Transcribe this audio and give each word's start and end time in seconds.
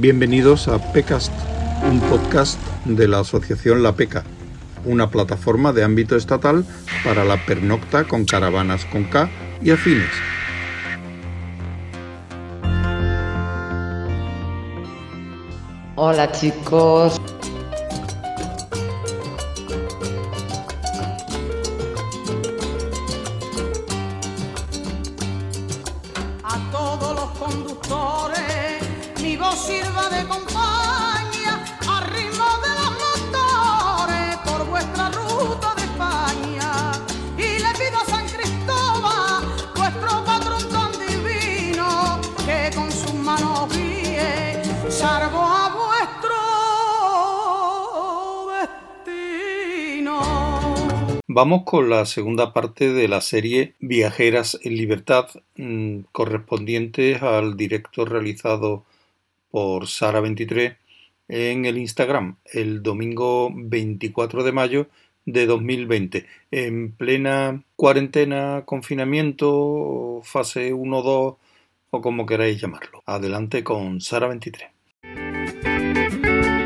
Bienvenidos 0.00 0.68
a 0.68 0.78
PECAST, 0.92 1.32
un 1.90 2.00
podcast 2.02 2.60
de 2.84 3.08
la 3.08 3.18
Asociación 3.18 3.82
La 3.82 3.96
Peca, 3.96 4.22
una 4.84 5.10
plataforma 5.10 5.72
de 5.72 5.82
ámbito 5.82 6.14
estatal 6.14 6.64
para 7.02 7.24
la 7.24 7.36
pernocta 7.44 8.04
con 8.04 8.24
caravanas 8.24 8.84
con 8.84 9.02
K 9.04 9.28
y 9.60 9.70
afines. 9.70 10.06
Hola 15.96 16.30
chicos. 16.30 17.20
Vamos 51.40 51.62
con 51.62 51.88
la 51.88 52.04
segunda 52.04 52.52
parte 52.52 52.92
de 52.92 53.06
la 53.06 53.20
serie 53.20 53.76
Viajeras 53.78 54.58
en 54.64 54.74
Libertad, 54.74 55.28
mm, 55.54 56.00
correspondientes 56.10 57.22
al 57.22 57.56
directo 57.56 58.04
realizado 58.04 58.84
por 59.52 59.84
Sara23 59.86 60.78
en 61.28 61.64
el 61.64 61.78
Instagram 61.78 62.38
el 62.44 62.82
domingo 62.82 63.52
24 63.54 64.42
de 64.42 64.50
mayo 64.50 64.88
de 65.26 65.46
2020, 65.46 66.26
en 66.50 66.90
plena 66.96 67.62
cuarentena, 67.76 68.64
confinamiento, 68.66 70.20
fase 70.24 70.74
1-2 70.74 71.36
o 71.90 72.00
como 72.00 72.26
queráis 72.26 72.60
llamarlo. 72.60 73.04
Adelante 73.06 73.62
con 73.62 74.00
Sara23. 74.00 74.77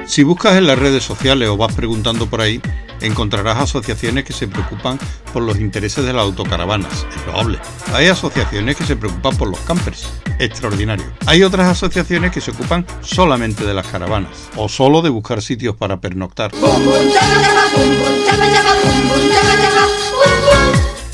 Si 0.06 0.24
buscas 0.24 0.56
en 0.56 0.66
las 0.66 0.78
redes 0.78 1.04
sociales 1.04 1.48
o 1.48 1.56
vas 1.56 1.74
preguntando 1.74 2.26
por 2.26 2.40
ahí, 2.40 2.60
encontrarás 3.00 3.58
asociaciones 3.58 4.24
que 4.24 4.32
se 4.32 4.48
preocupan 4.48 4.98
por 5.32 5.42
los 5.42 5.58
intereses 5.58 6.04
de 6.04 6.12
las 6.12 6.22
autocaravanas, 6.22 7.06
es 7.14 7.26
loable. 7.26 7.58
Hay 7.92 8.08
asociaciones 8.08 8.76
que 8.76 8.84
se 8.84 8.96
preocupan 8.96 9.36
por 9.36 9.48
los 9.48 9.60
campers, 9.60 10.08
extraordinario. 10.38 11.06
Hay 11.26 11.42
otras 11.42 11.68
asociaciones 11.68 12.32
que 12.32 12.40
se 12.40 12.50
ocupan 12.50 12.86
solamente 13.00 13.64
de 13.64 13.74
las 13.74 13.86
caravanas, 13.86 14.50
o 14.56 14.68
solo 14.68 15.02
de 15.02 15.10
buscar 15.10 15.40
sitios 15.40 15.76
para 15.76 16.00
pernoctar. 16.00 16.52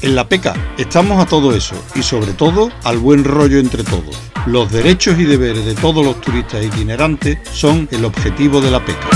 En 0.01 0.15
la 0.15 0.29
PECA 0.29 0.55
estamos 0.79 1.21
a 1.21 1.27
todo 1.27 1.55
eso 1.55 1.75
y 1.97 2.03
sobre 2.03 2.33
todo 2.33 2.71
al 2.85 2.99
buen 2.99 3.25
rollo 3.25 3.59
entre 3.59 3.83
todos. 3.83 4.17
Los 4.47 4.71
derechos 4.71 5.19
y 5.19 5.25
deberes 5.25 5.65
de 5.67 5.75
todos 5.75 6.05
los 6.05 6.21
turistas 6.21 6.65
itinerantes 6.65 7.39
son 7.53 7.89
el 7.91 8.05
objetivo 8.05 8.61
de 8.61 8.71
la 8.71 8.85
PECA. 8.85 9.09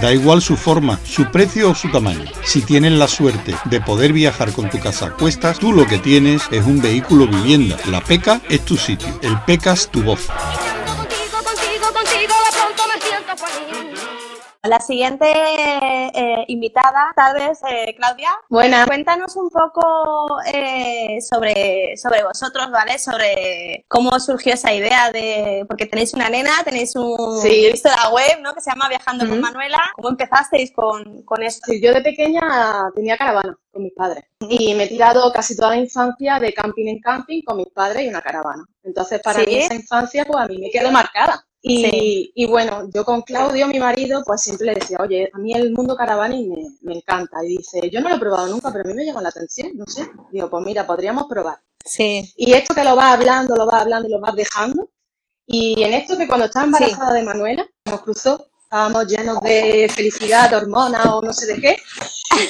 Da 0.00 0.12
igual 0.12 0.42
su 0.42 0.56
forma, 0.56 0.98
su 1.04 1.30
precio 1.30 1.70
o 1.70 1.74
su 1.76 1.88
tamaño. 1.90 2.24
Si 2.44 2.62
tienes 2.62 2.92
la 2.92 3.06
suerte 3.06 3.54
de 3.66 3.80
poder 3.80 4.12
viajar 4.12 4.52
con 4.52 4.68
tu 4.68 4.80
casa 4.80 5.06
a 5.06 5.10
cuestas, 5.12 5.60
tú 5.60 5.72
lo 5.72 5.86
que 5.86 5.98
tienes 5.98 6.42
es 6.50 6.66
un 6.66 6.82
vehículo 6.82 7.28
vivienda. 7.28 7.76
La 7.86 8.00
PECA 8.00 8.40
es 8.48 8.64
tu 8.64 8.76
sitio. 8.76 9.16
El 9.22 9.38
PECA 9.42 9.74
es 9.74 9.88
tu 9.88 10.02
voz. 10.02 10.26
La 14.64 14.78
siguiente 14.78 15.26
eh, 15.28 16.44
invitada, 16.46 17.12
tal 17.16 17.34
vez, 17.34 17.58
eh, 17.68 17.96
Claudia. 17.96 18.30
Buenas. 18.48 18.86
Cuéntanos 18.86 19.34
un 19.34 19.50
poco 19.50 20.40
eh, 20.54 21.18
sobre, 21.20 21.96
sobre 21.96 22.22
vosotros, 22.22 22.70
¿vale? 22.70 22.96
Sobre 23.00 23.84
cómo 23.88 24.20
surgió 24.20 24.54
esa 24.54 24.72
idea 24.72 25.10
de. 25.10 25.64
Porque 25.66 25.86
tenéis 25.86 26.14
una 26.14 26.28
nena, 26.28 26.52
tenéis 26.64 26.94
un. 26.94 27.40
Sí. 27.40 27.66
He 27.66 27.72
visto 27.72 27.88
la 27.88 28.10
web, 28.10 28.38
¿no? 28.40 28.54
Que 28.54 28.60
se 28.60 28.70
llama 28.70 28.88
Viajando 28.88 29.28
con. 29.28 29.40
Manuela. 29.40 29.80
¿Cómo 29.96 30.10
empezasteis 30.10 30.70
con, 30.70 31.24
con 31.24 31.42
esto? 31.42 31.62
Sí, 31.66 31.82
yo 31.82 31.92
de 31.92 32.00
pequeña 32.00 32.88
tenía 32.94 33.16
caravana 33.16 33.58
con 33.72 33.82
mis 33.82 33.94
padres 33.94 34.22
y 34.48 34.74
me 34.74 34.84
he 34.84 34.88
tirado 34.88 35.32
casi 35.32 35.56
toda 35.56 35.70
la 35.70 35.76
infancia 35.78 36.38
de 36.38 36.54
camping 36.54 36.86
en 36.86 37.00
camping 37.00 37.42
con 37.42 37.56
mis 37.56 37.70
padres 37.70 38.04
y 38.04 38.08
una 38.08 38.22
caravana. 38.22 38.64
Entonces, 38.84 39.20
para 39.22 39.40
Sí. 39.40 39.46
mí 39.46 39.56
esa 39.56 39.74
infancia, 39.74 40.24
pues 40.24 40.38
a 40.38 40.46
mí 40.46 40.58
me 40.58 40.70
quedó 40.70 40.92
marcada. 40.92 41.44
Y, 41.64 41.84
Sí. 41.84 42.32
y 42.34 42.46
bueno, 42.46 42.88
yo 42.92 43.04
con 43.04 43.22
Claudio, 43.22 43.68
mi 43.68 43.78
marido, 43.78 44.22
pues 44.26 44.42
siempre 44.42 44.66
le 44.66 44.74
decía, 44.74 44.98
oye, 45.00 45.30
a 45.32 45.38
mí 45.38 45.54
el 45.54 45.72
mundo 45.72 45.94
caravana 45.96 46.34
y 46.34 46.48
me, 46.48 46.56
me 46.82 46.94
encanta. 46.96 47.38
Y 47.44 47.56
dice, 47.58 47.88
yo 47.88 48.00
no 48.00 48.08
lo 48.08 48.16
he 48.16 48.18
probado 48.18 48.48
nunca, 48.48 48.72
pero 48.72 48.84
a 48.84 48.88
mí 48.88 48.94
me 48.94 49.04
llama 49.04 49.22
la 49.22 49.28
atención, 49.28 49.70
no 49.76 49.86
sé. 49.86 50.08
Digo, 50.32 50.50
pues 50.50 50.64
mira, 50.64 50.86
podríamos 50.86 51.26
probar. 51.28 51.58
Sí. 51.84 52.32
Y 52.36 52.52
esto 52.52 52.74
que 52.74 52.82
lo 52.84 52.96
vas 52.96 53.14
hablando, 53.14 53.54
lo 53.56 53.66
vas 53.66 53.82
hablando 53.82 54.08
y 54.08 54.12
lo 54.12 54.20
vas 54.20 54.34
dejando. 54.34 54.90
Y 55.46 55.82
en 55.82 55.92
esto 55.94 56.16
que 56.18 56.26
cuando 56.26 56.46
estaba 56.46 56.66
embarazada 56.66 57.12
de 57.14 57.22
Manuela, 57.22 57.66
nos 57.84 58.00
cruzó, 58.02 58.48
estábamos 58.64 59.06
llenos 59.06 59.40
de 59.40 59.88
felicidad, 59.94 60.50
de 60.50 60.56
hormonas 60.56 61.04
o 61.06 61.20
no 61.22 61.32
sé 61.32 61.46
de 61.46 61.60
qué, 61.60 61.76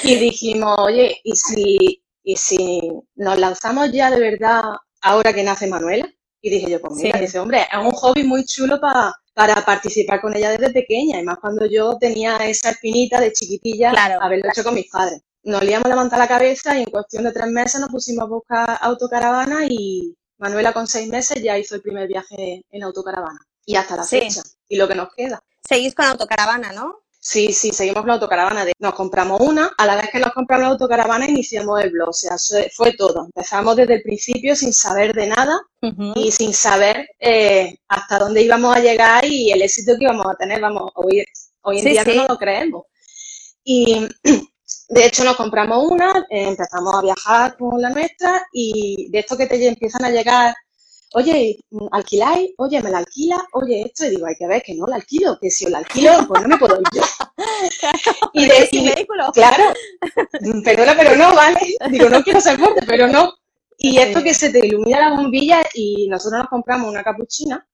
y 0.03 0.15
dijimos, 0.15 0.75
oye, 0.79 1.19
¿y 1.23 1.35
si, 1.35 2.03
¿y 2.23 2.35
si 2.35 2.81
nos 3.15 3.37
lanzamos 3.37 3.91
ya 3.91 4.09
de 4.09 4.19
verdad 4.19 4.63
ahora 5.01 5.33
que 5.33 5.43
nace 5.43 5.67
Manuela? 5.67 6.07
Y 6.45 6.49
dije 6.49 6.69
yo, 6.69 6.81
pues 6.81 6.93
mira, 7.01 7.17
Sí. 7.17 7.23
dice, 7.25 7.39
hombre, 7.39 7.61
es 7.71 7.77
un 7.79 7.91
hobby 7.91 8.23
muy 8.25 8.43
chulo 8.43 8.79
pa- 8.79 9.15
para 9.33 9.55
participar 9.65 10.19
con 10.21 10.35
ella 10.35 10.51
desde 10.51 10.73
pequeña, 10.73 11.19
y 11.19 11.23
más 11.23 11.39
cuando 11.39 11.65
yo 11.65 11.97
tenía 11.97 12.35
esa 12.45 12.71
espinita 12.71 13.19
de 13.21 13.31
chiquitilla, 13.31 13.91
Claro. 13.91 14.21
haberlo 14.21 14.49
hecho 14.49 14.63
con 14.63 14.75
mis 14.75 14.89
padres. 14.91 15.21
Nos 15.43 15.63
liamos 15.63 15.87
la 15.87 15.95
manta 15.95 16.17
a 16.17 16.19
la 16.19 16.27
cabeza 16.27 16.77
y 16.77 16.83
en 16.83 16.91
cuestión 16.91 17.23
de 17.23 17.31
tres 17.31 17.47
meses 17.47 17.79
nos 17.79 17.89
pusimos 17.89 18.23
a 18.23 18.27
buscar 18.27 18.77
autocaravana 18.81 19.65
y 19.69 20.15
Manuela 20.37 20.73
con 20.73 20.85
seis 20.87 21.07
meses 21.07 21.41
ya 21.41 21.57
hizo 21.57 21.75
el 21.75 21.81
primer 21.81 22.07
viaje 22.09 22.65
en 22.69 22.83
autocaravana. 22.83 23.39
Y 23.65 23.75
hasta 23.77 23.95
la 23.95 24.03
Sí. 24.03 24.19
fecha. 24.19 24.41
Y 24.67 24.75
lo 24.75 24.87
que 24.89 24.95
nos 24.95 25.07
queda. 25.15 25.41
Seguís 25.65 25.95
con 25.95 26.05
autocaravana, 26.05 26.73
¿no? 26.73 27.02
Sí, 27.25 27.53
sí, 27.53 27.71
seguimos 27.71 28.05
la 28.05 28.13
autocaravana. 28.15 28.65
De, 28.65 28.73
nos 28.79 28.93
compramos 28.95 29.39
una, 29.39 29.71
a 29.77 29.85
la 29.85 29.95
vez 29.95 30.09
que 30.11 30.19
nos 30.19 30.33
compramos 30.33 30.63
la 30.65 30.71
autocaravana 30.73 31.25
iniciamos 31.29 31.81
el 31.81 31.91
blog. 31.91 32.09
O 32.09 32.13
sea, 32.13 32.35
fue, 32.75 32.93
todo. 32.97 33.25
Empezamos 33.25 33.77
desde 33.77 33.95
el 33.95 34.01
principio 34.03 34.55
sin 34.57 34.73
saber 34.73 35.13
de 35.13 35.27
nada 35.27 35.57
y 36.15 36.31
sin 36.33 36.53
saber 36.53 37.07
eh, 37.19 37.77
hasta 37.87 38.19
dónde 38.19 38.41
íbamos 38.41 38.75
a 38.75 38.79
llegar 38.81 39.23
y 39.25 39.51
el 39.51 39.61
éxito 39.61 39.93
que 39.97 40.03
íbamos 40.03 40.25
a 40.27 40.35
tener. 40.35 40.59
Vamos, 40.59 40.91
hoy, 40.95 41.23
hoy 41.61 41.77
en 41.77 41.83
Sí, 41.83 41.89
día 41.91 42.03
sí. 42.03 42.15
no 42.17 42.27
lo 42.27 42.37
creemos. 42.37 42.83
Y 43.63 44.05
de 44.89 45.05
hecho 45.05 45.23
nos 45.23 45.37
compramos 45.37 45.89
una, 45.89 46.25
eh, 46.29 46.49
empezamos 46.49 46.93
a 46.95 47.01
viajar 47.01 47.57
con 47.57 47.81
la 47.81 47.89
nuestra 47.89 48.45
y 48.51 49.09
de 49.11 49.19
esto 49.19 49.37
que 49.37 49.47
te 49.47 49.65
empiezan 49.65 50.03
a 50.03 50.09
llegar, 50.09 50.53
oye, 51.13 51.59
¿alquiláis? 51.91 52.51
Oye, 52.57 52.81
¿me 52.81 52.89
la 52.89 52.99
alquila? 52.99 53.37
Oye, 53.53 53.83
esto, 53.83 54.05
y 54.05 54.09
digo, 54.11 54.25
hay 54.25 54.35
que 54.35 54.47
ver 54.47 54.61
que 54.63 54.75
no 54.75 54.85
la 54.87 54.95
alquilo, 54.97 55.37
que 55.39 55.49
si 55.49 55.65
os 55.65 55.71
la 55.71 55.79
alquilo, 55.79 56.11
pues 56.27 56.41
no 56.41 56.47
me 56.49 56.57
puedo 56.57 56.75
ir 56.79 56.87
yo. 56.93 57.01
Y 58.33 58.45
de, 58.47 58.67
¿Sin 58.67 58.83
y- 58.85 58.89
vehículo? 58.93 59.31
Claro, 59.33 59.63
perdona, 60.63 60.95
pero 60.97 61.15
no, 61.15 61.35
¿vale? 61.35 61.59
Digo, 61.89 62.09
no 62.09 62.23
quiero 62.23 62.41
ser 62.41 62.57
fuerte, 62.57 62.81
pero 62.85 63.07
no. 63.07 63.33
Y 63.77 63.97
esto 63.97 64.21
que 64.23 64.33
se 64.33 64.49
te 64.51 64.65
ilumina 64.65 65.09
la 65.09 65.15
bombilla 65.15 65.63
y 65.73 66.07
nosotros 66.07 66.39
nos 66.41 66.49
compramos 66.49 66.89
una 66.89 67.03
capuchina 67.03 67.65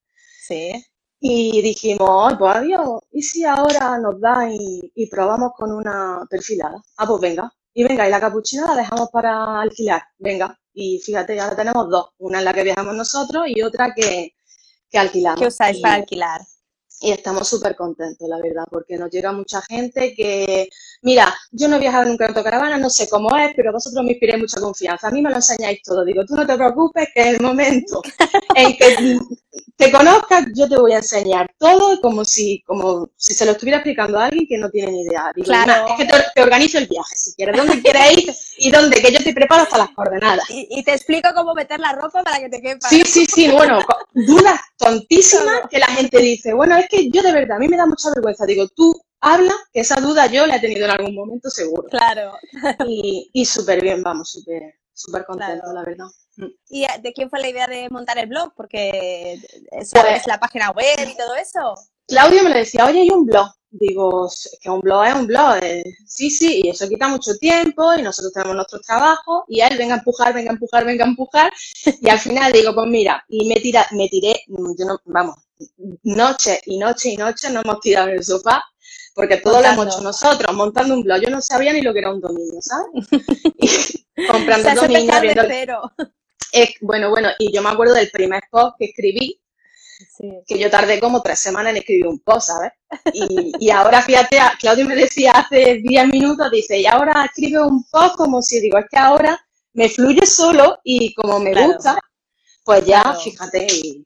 Sí. 0.48 0.72
y 1.20 1.62
dijimos, 1.62 2.10
"Ay, 2.32 2.36
pues 2.40 2.56
adiós, 2.56 3.02
¿y 3.12 3.22
si 3.22 3.44
ahora 3.46 3.98
nos 4.00 4.20
da 4.20 4.50
y, 4.52 4.92
y 4.96 5.08
probamos 5.08 5.52
con 5.58 5.72
una 5.72 6.26
perfilada? 6.30 6.82
Ah, 6.98 7.06
pues 7.08 7.22
venga. 7.22 7.52
Y 7.74 7.84
venga, 7.84 8.08
y 8.08 8.12
la 8.12 8.20
capuchina 8.20 8.66
la 8.68 8.76
dejamos 8.76 9.10
para 9.12 9.62
alquilar, 9.62 10.02
venga. 10.18 10.58
Y 10.81 11.00
fíjate, 11.00 11.40
ahora 11.40 11.58
tenemos 11.58 11.90
dos, 11.90 12.12
una 12.20 12.40
en 12.40 12.46
la 12.46 12.54
que 12.54 12.64
viajamos 12.64 12.96
nosotros 12.96 13.44
y 13.48 13.62
otra 13.62 13.94
que, 13.94 14.34
que 14.90 14.98
alquilamos. 14.98 15.42
¿Qué 15.42 15.48
usáis 15.48 15.80
para 15.81 15.96
alquilar? 15.96 16.42
y 17.02 17.12
estamos 17.12 17.48
súper 17.48 17.76
contentos, 17.76 18.28
la 18.28 18.38
verdad, 18.40 18.66
porque 18.70 18.98
nos 18.98 19.10
llega 19.10 19.31
mucha 19.31 19.62
gente 19.62 20.14
que, 20.14 20.70
mira, 21.02 21.34
yo 21.52 21.68
no 21.68 21.78
he 21.78 21.80
viajado 21.80 22.06
nunca 22.06 22.26
en 22.26 22.31
autocaravana, 22.31 22.78
no 22.78 22.90
sé 22.90 23.08
cómo 23.08 23.36
es, 23.38 23.54
pero 23.56 23.72
vosotros 23.72 24.04
me 24.04 24.12
inspiráis 24.12 24.42
mucha 24.42 24.60
confianza. 24.60 25.08
A 25.08 25.12
mí 25.12 25.22
me 25.22 25.30
lo 25.30 25.38
enseñáis 25.38 25.81
todo. 25.81 26.04
Digo, 26.04 26.26
tú 26.26 26.36
no 26.36 26.46
te 26.46 26.56
preocupes, 26.56 27.08
que 27.14 27.22
en 27.22 27.36
el 27.36 27.42
momento 27.42 28.02
en 28.56 28.78
que 28.78 29.20
te 29.80 29.94
conozcas, 29.94 30.46
yo 30.54 30.68
te 30.68 30.76
voy 30.78 30.92
a 30.92 30.98
enseñar 30.98 31.50
todo 31.58 32.02
como 32.02 32.26
si, 32.26 32.62
como 32.68 33.12
si 33.16 33.34
se 33.34 33.46
lo 33.46 33.54
estuviera 33.54 33.78
explicando 33.78 34.20
a 34.20 34.26
alguien 34.26 34.46
que 34.46 34.58
no 34.58 34.70
tiene 34.70 34.92
ni 34.92 35.04
idea. 35.04 35.31
Digo, 35.34 35.46
Claro. 35.46 35.86
"Mira, 35.86 35.86
es 35.88 35.96
que 35.96 36.06
te, 36.06 36.24
te 36.36 36.42
organizo 36.44 36.78
el 36.80 36.88
viaje, 36.88 37.16
si 37.16 37.34
quieres, 37.34 37.56
dónde 37.56 37.81
quieres 37.81 38.18
ir 38.18 38.34
y 38.58 38.72
dónde, 38.72 39.02
que 39.02 39.10
yo 39.14 39.24
te 39.24 39.31
preparo 39.34 39.64
hasta 39.64 39.78
las 39.78 39.92
coordenadas. 39.92 40.50
Y, 40.50 40.68
y 40.70 40.84
te 40.84 40.94
explico 40.96 41.30
cómo 41.34 41.54
meter 41.54 41.80
la 41.80 41.94
ropa 41.94 42.22
para 42.24 42.40
que 42.40 42.50
te 42.50 42.62
quepa. 42.62 42.90
Sí, 42.90 43.04
sí, 43.06 43.26
sí, 43.26 43.48
bueno, 43.50 43.80
dudas 44.14 44.60
tontísimas 44.78 45.62
que 45.72 45.80
la 45.80 45.88
gente 45.88 46.18
dice, 46.20 46.54
bueno, 46.54 46.75
es 46.75 46.90
que 46.90 47.10
yo 47.10 47.22
de 47.24 47.32
verdad, 47.32 47.56
a 47.56 47.60
mí 47.60 47.70
me 47.70 47.78
da 47.78 47.86
mucha 47.86 48.10
vergüenza. 48.14 48.46
Digo, 48.46 48.68
tú 48.75 48.94
habla, 49.22 49.54
que 49.72 49.80
esa 49.80 50.02
duda 50.02 50.25
yo 50.28 50.46
la 50.46 50.58
he 50.58 50.60
tenido 50.60 50.84
en 50.86 50.92
algún 50.92 51.16
momento 51.16 51.50
seguro. 51.50 51.88
Claro. 51.90 52.34
Y, 52.86 53.30
y 53.32 53.46
súper 53.46 53.82
bien, 53.82 54.04
vamos, 54.04 54.30
súper 54.32 54.62
súper 55.00 55.25
contento, 55.25 55.63
Claro. 55.63 55.74
la 55.74 55.84
verdad. 55.86 56.06
Mm. 56.38 56.46
¿Y 56.69 56.86
de 57.01 57.13
quién 57.13 57.30
fue 57.30 57.40
la 57.42 57.50
idea 57.50 57.68
de 57.68 57.90
montar 57.90 58.18
el 58.18 58.28
blog? 58.28 58.54
Porque 58.56 59.40
Pues- 59.72 59.90
sabes 59.90 60.28
la 60.28 60.40
página 60.40 60.72
web 60.72 61.07
y 61.07 61.16
todo 61.18 61.36
eso. 61.36 61.74
Claudio 62.07 62.44
me 62.44 62.50
lo 62.50 62.56
decía, 62.56 62.86
oye, 62.86 63.01
hay 63.01 63.10
un 63.10 63.25
blog. 63.25 63.48
Digo, 63.72 64.25
"Es 64.28 64.57
que 64.60 64.69
un 64.72 64.81
blog 64.81 65.06
es 65.06 65.13
un 65.13 65.28
blog. 65.28 65.57
eh, 65.62 65.84
sí, 66.07 66.31
sí, 66.31 66.62
y 66.63 66.69
eso 66.69 66.90
quita 66.90 67.07
mucho 67.07 67.36
tiempo 67.38 67.94
y 67.94 68.01
nosotros 68.01 68.34
tenemos 68.34 68.56
nuestros 68.56 68.81
trabajos 68.81 69.44
y 69.48 69.62
él 69.62 69.78
venga 69.78 69.94
a 69.94 69.98
empujar, 70.00 70.34
venga 70.34 70.50
a 70.50 70.54
empujar, 70.54 70.86
venga 70.86 71.06
a 71.06 71.07
empujar. 71.07 71.54
Y 72.01 72.10
al 72.10 72.19
final 72.19 72.51
digo, 72.51 72.74
pues 72.74 72.88
mira, 72.88 73.24
y 73.28 73.48
me, 73.48 73.56
tira, 73.62 73.86
me 73.92 74.07
tiré, 74.10 74.42
yo 74.48 74.86
no, 74.86 74.98
vamos, 75.06 75.36
noche 76.04 76.62
y 76.66 76.80
noche 76.80 77.10
y 77.10 77.18
noche 77.18 77.50
nos 77.51 77.63
hemos 77.63 77.80
tirado 77.81 78.07
en 78.10 78.16
el 78.16 78.24
sofá 78.24 78.63
porque 79.15 79.38
todo 79.38 79.62
lo 79.62 79.68
hemos 79.68 79.88
hecho 79.88 80.01
nosotros, 80.01 80.56
montando 80.56 80.94
un 80.94 81.01
blog. 81.03 81.21
Yo 81.21 81.30
no 81.30 81.41
sabía 81.41 81.74
ni 81.74 81.81
lo 81.81 81.94
que 81.94 82.00
era 82.00 82.13
un 82.13 82.21
dominio, 82.21 82.59
¿sabes? 82.62 82.88
Y 84.18 84.24
O 84.24 84.31
comprando 84.31 84.63
sea, 84.63 84.74
el 84.74 85.07
dominio, 85.07 85.44
cero. 85.47 85.81
eh, 86.53 86.74
bueno, 86.81 87.09
bueno, 87.09 87.30
y 87.39 87.53
yo 87.53 87.62
me 87.62 87.69
acuerdo 87.69 87.94
del 87.94 88.09
primer 88.12 88.41
post 88.51 88.75
que 88.80 88.86
escribí, 88.86 89.41
Sí. 90.18 90.30
que 90.47 90.57
yo 90.57 90.69
tardé 90.69 90.97
como 91.01 91.21
tres 91.21 91.39
semanas 91.39 91.71
en 91.71 91.77
escribir 91.77 92.07
un 92.07 92.19
post, 92.19 92.47
¿sabes? 92.47 92.71
Y, 93.13 93.51
y 93.59 93.69
ahora, 93.69 94.01
fíjate, 94.01 94.38
Claudio 94.57 94.86
me 94.86 94.95
decía 94.95 95.31
hace 95.33 95.80
10 95.83 96.07
minutos, 96.07 96.50
dice, 96.51 96.80
y 96.80 96.86
ahora 96.86 97.25
escribe 97.25 97.62
un 97.62 97.83
post 97.83 98.15
como 98.15 98.41
si, 98.41 98.62
digo, 98.62 98.77
es 98.77 98.86
que 98.89 98.97
ahora 98.97 99.38
me 99.74 99.89
fluye 99.89 100.25
solo 100.25 100.80
y 100.86 101.13
como 101.15 101.39
me 101.41 101.51
Claro. 101.51 101.74
gusta, 101.74 102.00
pues 102.63 102.86
ya, 102.86 103.01
Claro. 103.03 103.19
fíjate, 103.19 103.68
y 103.71 104.06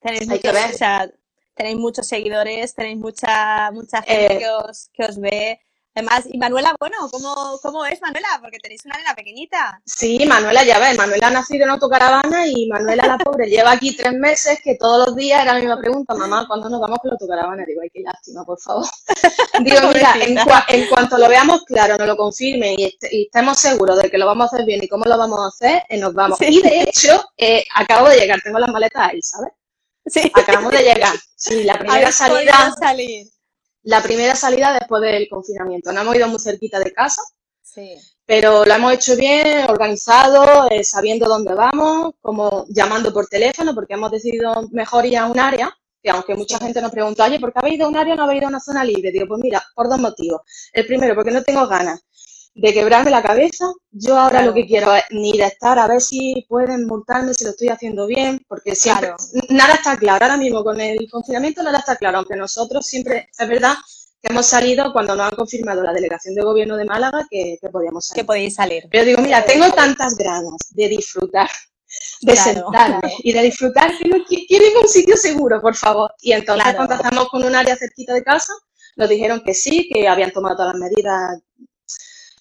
Tenéis 0.00 0.30
Hay 0.30 0.38
que 0.38 0.52
ver. 0.52 0.72
o 0.72 0.76
sea, 0.78 1.10
tenéis 1.54 1.76
muchos 1.76 2.06
seguidores, 2.06 2.74
tenéis 2.74 2.98
mucha, 2.98 3.70
mucha 3.72 4.02
gente 4.02 4.34
Eh, 4.34 4.38
que, 4.38 4.48
os, 4.50 4.90
que 4.92 5.04
os 5.04 5.18
ve. 5.18 5.60
Además, 5.96 6.24
y 6.28 6.38
Manuela, 6.38 6.74
bueno, 6.80 6.96
¿cómo, 7.08 7.32
¿cómo 7.62 7.86
es 7.86 8.02
Manuela? 8.02 8.26
Porque 8.40 8.58
tenéis 8.58 8.84
una 8.84 8.96
nena 8.96 9.14
pequeñita. 9.14 9.80
sí, 9.86 10.26
Manuela, 10.26 10.64
ya 10.64 10.80
ves, 10.80 10.96
Manuela 10.98 11.28
ha 11.28 11.30
nacido 11.30 11.62
en 11.66 11.70
autocaravana 11.70 12.48
y 12.48 12.66
Manuela, 12.66 13.06
la 13.06 13.16
pobre, 13.18 13.46
lleva 13.48 13.70
aquí 13.70 13.94
tres 13.96 14.12
meses 14.14 14.58
que 14.60 14.74
todos 14.74 15.06
los 15.06 15.14
días 15.14 15.40
era 15.42 15.52
la 15.54 15.60
misma 15.60 15.78
pregunta, 15.78 16.14
mamá, 16.16 16.48
¿cuándo 16.48 16.68
nos 16.68 16.80
vamos 16.80 16.98
con 16.98 17.10
la 17.10 17.12
autocaravana? 17.12 17.64
Digo, 17.64 17.80
ay, 17.80 17.90
qué 17.94 18.00
lástima, 18.00 18.44
por 18.44 18.58
favor. 18.60 18.86
Digo, 19.62 19.80
mira, 19.94 20.14
en, 20.14 20.34
Pobrecita. 20.34 20.44
cua- 20.44 20.64
en 20.66 20.86
cuanto 20.88 21.16
lo 21.16 21.28
veamos 21.28 21.62
claro, 21.64 21.96
nos 21.96 22.08
lo 22.08 22.16
confirmen 22.16 22.74
y, 22.76 22.86
est- 22.86 23.12
y 23.12 23.26
estemos 23.26 23.60
seguros 23.60 23.96
de 24.02 24.10
que 24.10 24.18
lo 24.18 24.26
vamos 24.26 24.52
a 24.52 24.56
hacer 24.56 24.66
bien 24.66 24.82
y 24.82 24.88
cómo 24.88 25.04
lo 25.04 25.16
vamos 25.16 25.38
a 25.42 25.46
hacer, 25.46 25.84
eh, 25.88 25.98
nos 25.98 26.12
vamos. 26.12 26.38
Sí. 26.38 26.46
Y 26.48 26.60
de 26.60 26.82
hecho, 26.82 27.24
eh, 27.36 27.64
acabo 27.72 28.08
de 28.08 28.18
llegar, 28.18 28.40
tengo 28.42 28.58
las 28.58 28.70
maletas 28.70 29.10
ahí, 29.10 29.22
¿sabes? 29.22 29.52
Sí. 30.06 30.30
Acabamos 30.34 30.72
de 30.72 30.82
llegar. 30.82 31.14
Sí, 31.36 31.64
la 31.64 31.78
primera 31.78 32.12
salida, 32.12 32.74
salir. 32.78 33.26
la 33.82 34.02
primera 34.02 34.34
salida 34.34 34.72
después 34.72 35.02
del 35.02 35.28
confinamiento. 35.28 35.92
No 35.92 36.02
hemos 36.02 36.16
ido 36.16 36.28
muy 36.28 36.38
cerquita 36.40 36.78
de 36.78 36.92
casa, 36.92 37.22
Sí. 37.62 37.96
pero 38.26 38.64
lo 38.64 38.74
hemos 38.74 38.92
hecho 38.92 39.16
bien, 39.16 39.68
organizado, 39.68 40.68
eh, 40.70 40.84
sabiendo 40.84 41.26
dónde 41.28 41.54
vamos, 41.54 42.14
como 42.20 42.66
llamando 42.68 43.12
por 43.12 43.26
teléfono, 43.26 43.74
porque 43.74 43.94
hemos 43.94 44.10
decidido 44.10 44.68
mejor 44.72 45.06
ir 45.06 45.16
a 45.18 45.26
un 45.26 45.38
área, 45.38 45.74
que 46.02 46.10
aunque 46.10 46.34
mucha 46.34 46.58
gente 46.58 46.82
nos 46.82 46.90
pregunta, 46.92 47.24
oye, 47.24 47.40
¿por 47.40 47.52
qué 47.52 47.58
habéis 47.60 47.76
ido 47.76 47.86
a 47.86 47.88
un 47.88 47.96
área 47.96 48.12
o 48.14 48.16
no 48.16 48.24
habéis 48.24 48.40
ido 48.40 48.46
a 48.48 48.50
una 48.50 48.60
zona 48.60 48.84
libre? 48.84 49.10
Digo, 49.10 49.26
pues 49.26 49.40
mira, 49.42 49.64
por 49.74 49.88
dos 49.88 49.98
motivos. 49.98 50.42
El 50.72 50.86
primero, 50.86 51.14
porque 51.14 51.30
no 51.30 51.42
tengo 51.42 51.66
ganas 51.66 52.00
de 52.54 52.72
quebrarme 52.72 53.10
la 53.10 53.22
cabeza. 53.22 53.64
Yo 53.90 54.16
ahora 54.16 54.38
Claro. 54.38 54.46
lo 54.48 54.54
que 54.54 54.66
quiero 54.66 54.94
es 54.94 55.02
ni 55.10 55.36
de 55.36 55.44
estar 55.44 55.78
a 55.78 55.86
ver 55.88 56.00
si 56.00 56.46
pueden 56.48 56.86
multarme, 56.86 57.34
si 57.34 57.44
lo 57.44 57.50
estoy 57.50 57.68
haciendo 57.68 58.06
bien, 58.06 58.40
porque 58.48 58.74
siempre, 58.76 59.08
Claro. 59.08 59.46
nada 59.50 59.74
está 59.74 59.96
claro. 59.96 60.24
Ahora 60.24 60.36
mismo 60.36 60.62
con 60.62 60.80
el 60.80 61.08
confinamiento 61.10 61.62
nada 61.62 61.78
está 61.78 61.96
claro, 61.96 62.18
aunque 62.18 62.36
nosotros 62.36 62.86
siempre, 62.86 63.28
es 63.36 63.48
verdad, 63.48 63.74
que 64.22 64.32
hemos 64.32 64.46
salido 64.46 64.92
cuando 64.92 65.14
nos 65.16 65.28
han 65.30 65.36
confirmado 65.36 65.82
la 65.82 65.92
delegación 65.92 66.34
de 66.34 66.42
gobierno 66.42 66.76
de 66.76 66.84
Málaga 66.86 67.26
que, 67.30 67.58
que 67.60 67.68
podíamos 67.68 68.06
salir. 68.06 68.22
Que 68.22 68.26
podéis 68.26 68.54
salir. 68.54 68.84
Pero 68.90 69.04
digo, 69.04 69.20
mira, 69.20 69.44
tengo 69.44 69.70
tantas 69.72 70.16
ganas 70.16 70.56
de 70.70 70.88
disfrutar, 70.88 71.50
de 72.22 72.32
Claro, 72.32 72.52
sentarme 72.52 73.14
y 73.18 73.32
de 73.32 73.42
disfrutar 73.42 73.90
que 73.98 74.08
no 74.08 74.16
qui- 74.24 74.46
quiero 74.48 74.78
a 74.78 74.82
un 74.82 74.88
sitio 74.88 75.16
seguro, 75.16 75.60
por 75.60 75.74
favor. 75.76 76.10
Y 76.22 76.32
entonces 76.32 76.74
contactamos 76.74 77.28
con 77.28 77.44
un 77.44 77.54
área 77.54 77.76
cerquita 77.76 78.14
de 78.14 78.22
casa, 78.24 78.52
nos 78.96 79.08
dijeron 79.08 79.42
que 79.44 79.52
sí, 79.54 79.88
que 79.92 80.08
habían 80.08 80.30
tomado 80.32 80.56
todas 80.56 80.74
las 80.74 80.80
medidas 80.90 81.40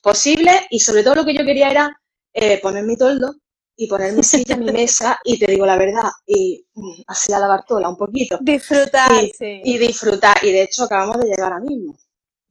posibles 0.04 0.62
y 0.70 0.80
sobre 0.82 1.04
todo 1.04 1.16
lo 1.16 1.26
que 1.26 1.34
yo 1.36 1.46
quería 1.46 1.72
era 1.72 2.02
eh, 2.34 2.60
poner 2.62 2.84
mi 2.84 2.98
toldo 2.98 3.34
y 3.76 3.88
poner 3.88 4.14
mi 4.14 4.24
silla, 4.24 4.56
mi 4.58 4.72
mesa 4.72 5.20
y 5.24 5.40
te 5.40 5.52
digo 5.52 5.66
la 5.66 5.78
verdad, 5.78 6.12
y 6.28 6.68
mm, 6.76 7.02
así 7.08 7.34
a 7.34 7.40
la 7.40 7.48
Bartola 7.48 7.90
un 7.90 7.98
poquito. 7.98 8.38
Disfrutar, 8.42 9.12
Y, 9.24 9.32
y 9.40 9.78
disfrutar. 9.80 10.38
Y 10.44 10.52
de 10.52 10.64
hecho 10.64 10.84
acabamos 10.84 11.20
de 11.20 11.28
llegar 11.30 11.54
ahora 11.54 11.66
mismo. 11.66 11.98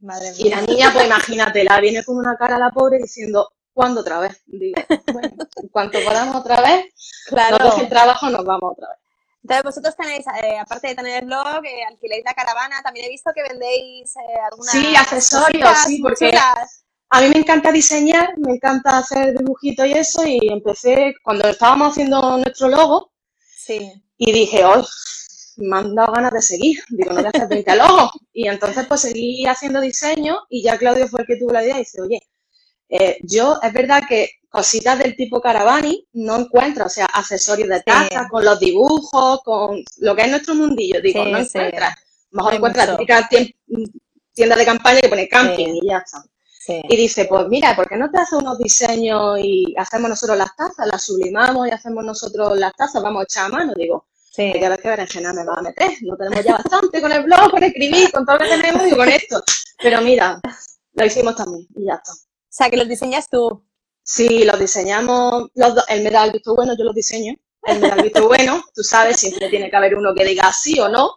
Madre 0.01 0.33
Y 0.39 0.49
la 0.51 0.63
niña, 0.63 0.91
pues 0.93 1.07
imagínate, 1.07 1.65
la 1.65 1.81
viene 1.81 2.05
con 2.05 2.17
una 2.17 2.37
cara 2.37 2.57
a 2.57 2.59
la 2.59 2.71
pobre 2.71 2.99
diciendo, 2.99 3.53
¿cuándo 3.73 4.01
otra 4.01 4.19
vez? 4.21 4.43
Digo, 4.47 4.81
bueno, 5.13 5.29
en 5.63 5.69
cuanto 5.69 6.03
podamos 6.05 6.37
otra 6.37 6.61
vez, 6.61 6.87
Claro. 7.27 7.59
nos 7.59 7.79
el 7.79 7.89
trabajo, 7.89 8.29
nos 8.31 8.45
vamos 8.45 8.73
otra 8.73 8.89
vez. 8.89 8.99
Entonces 9.43 9.65
vosotros 9.65 9.97
tenéis, 9.97 10.25
eh, 10.43 10.59
aparte 10.59 10.89
de 10.89 10.95
tener 10.95 11.23
el 11.23 11.27
blog, 11.27 11.65
eh, 11.65 11.85
alquiláis 11.89 12.25
la 12.25 12.35
caravana, 12.35 12.81
también 12.83 13.07
he 13.07 13.09
visto 13.11 13.31
que 13.35 13.43
vendéis 13.43 14.15
eh, 14.17 14.21
algunas 14.51 14.73
Sí, 14.73 14.95
accesorios, 14.97 15.69
cositas 15.69 15.85
sí, 15.87 15.99
porque-. 16.01 16.31
A 17.14 17.20
mí 17.20 17.29
me 17.29 17.38
encanta 17.38 17.70
diseñar, 17.70 18.32
me 18.38 18.55
encanta 18.55 18.97
hacer 18.99 19.37
dibujitos 19.38 19.87
y 19.87 19.93
eso, 19.93 20.26
y 20.26 20.49
empecé 20.50 21.14
cuando 21.23 21.47
estábamos 21.49 21.91
haciendo 21.93 22.38
nuestro 22.38 22.69
logo, 22.69 23.12
Sí. 23.55 23.93
y 24.17 24.32
dije, 24.32 24.64
¡oh! 24.64 24.82
Me 25.59 25.76
han 25.76 25.94
dado 25.94 26.12
ganas 26.12 26.32
de 26.32 26.41
seguir. 26.41 26.79
Digo, 26.88 27.11
no 27.11 27.17
voy 27.17 27.26
a 27.26 27.29
hacer 27.29 27.47
20 27.49 27.76
logos. 27.76 28.11
Y 28.32 28.49
entonces, 28.49 28.87
pues 28.87 29.03
seguí 29.03 29.44
haciendo 29.47 29.81
diseño, 29.82 30.38
y 30.49 30.62
ya 30.62 30.79
Claudio 30.79 31.06
fue 31.06 31.20
el 31.20 31.26
que 31.26 31.37
tuvo 31.37 31.53
la 31.53 31.62
idea 31.62 31.76
y 31.76 31.81
dice, 31.81 32.00
oye, 32.00 32.20
eh, 32.88 33.19
yo 33.23 33.58
es 33.62 33.73
verdad 33.75 34.03
que 34.08 34.31
cositas 34.49 34.99
del 34.99 35.15
tipo 35.15 35.41
Caravani 35.43 36.08
no 36.15 36.37
encuentro, 36.38 36.87
o 36.87 36.88
sea, 36.88 37.05
accesorios 37.06 37.69
de 37.69 37.82
taza, 37.82 38.26
con 38.31 38.43
los 38.44 38.58
dibujos, 38.58 39.41
con 39.44 39.82
lo 39.99 40.17
que 40.17 40.23
es 40.23 40.31
nuestro 40.31 40.55
mundillo, 40.55 41.00
digo, 41.03 41.25
Sí, 41.25 41.31
no 41.31 41.38
encuentras. 41.38 41.94
Mejor 42.31 42.55
encuentras 42.55 42.87
típica 42.97 43.29
tien- 43.29 43.55
tienda 44.32 44.56
de 44.56 44.65
campaña 44.65 45.00
que 45.03 45.08
pone 45.11 45.29
camping 45.29 45.75
y 45.82 45.88
ya 45.88 45.99
está. 45.99 46.25
Sí. 46.64 46.81
Y 46.88 46.97
dice, 46.97 47.25
pues 47.25 47.49
mira, 47.49 47.75
¿por 47.75 47.88
qué 47.88 47.97
no 47.97 48.09
te 48.11 48.19
haces 48.19 48.38
unos 48.38 48.56
diseños 48.59 49.38
y 49.41 49.75
hacemos 49.76 50.09
nosotros 50.11 50.38
las 50.38 50.55
tazas, 50.55 50.87
las 50.87 51.03
sublimamos 51.03 51.67
y 51.67 51.70
hacemos 51.73 52.05
nosotros 52.05 52.56
las 52.56 52.73
tazas, 52.75 53.03
vamos 53.03 53.20
a 53.23 53.25
echar 53.25 53.47
a 53.47 53.49
mano? 53.49 53.73
Digo, 53.76 54.06
Sí. 54.31 54.43
hay 54.43 54.61
que 54.61 54.69
ver 54.69 54.81
qué 54.81 54.88
berenjena 54.88 55.32
me 55.32 55.44
va 55.44 55.55
a 55.56 55.62
meter. 55.62 55.91
No 56.03 56.17
tenemos 56.17 56.44
ya 56.44 56.53
bastante 56.55 57.03
con 57.03 57.11
el 57.12 57.25
blog, 57.25 57.50
con 57.50 57.62
escribir, 57.64 58.11
con 58.12 58.25
todo 58.25 58.38
lo 58.38 58.44
que 58.44 58.50
tenemos 58.62 58.87
y 58.87 58.97
con 58.97 59.09
esto. 59.09 59.43
Pero 59.82 60.00
mira, 60.03 60.41
lo 60.94 61.05
hicimos 61.05 61.35
también 61.37 61.67
y 61.75 61.85
ya 61.87 61.94
está. 61.94 62.12
O 62.12 62.17
sea, 62.49 62.70
que 62.70 62.76
los 62.76 62.88
diseñas 62.88 63.29
tú. 63.29 63.65
Sí, 64.05 64.44
los 64.44 64.58
diseñamos, 64.58 65.49
los 65.55 65.75
dos, 65.75 65.85
él 65.88 66.03
me 66.03 66.11
da 66.11 66.25
el 66.25 66.32
visto 66.32 66.55
bueno, 66.55 66.75
yo 66.79 66.85
los 66.85 66.94
diseño. 66.94 67.34
Da 67.65 67.95
el 67.95 68.03
visto 68.03 68.27
bueno, 68.27 68.65
tú 68.75 68.83
sabes, 68.83 69.21
siempre 69.21 69.49
tiene 69.49 69.71
que 69.71 69.77
haber 69.77 69.95
uno 69.95 70.13
que 70.15 70.25
diga 70.25 70.53
sí 70.53 70.81
o 70.81 70.89
no, 70.89 71.15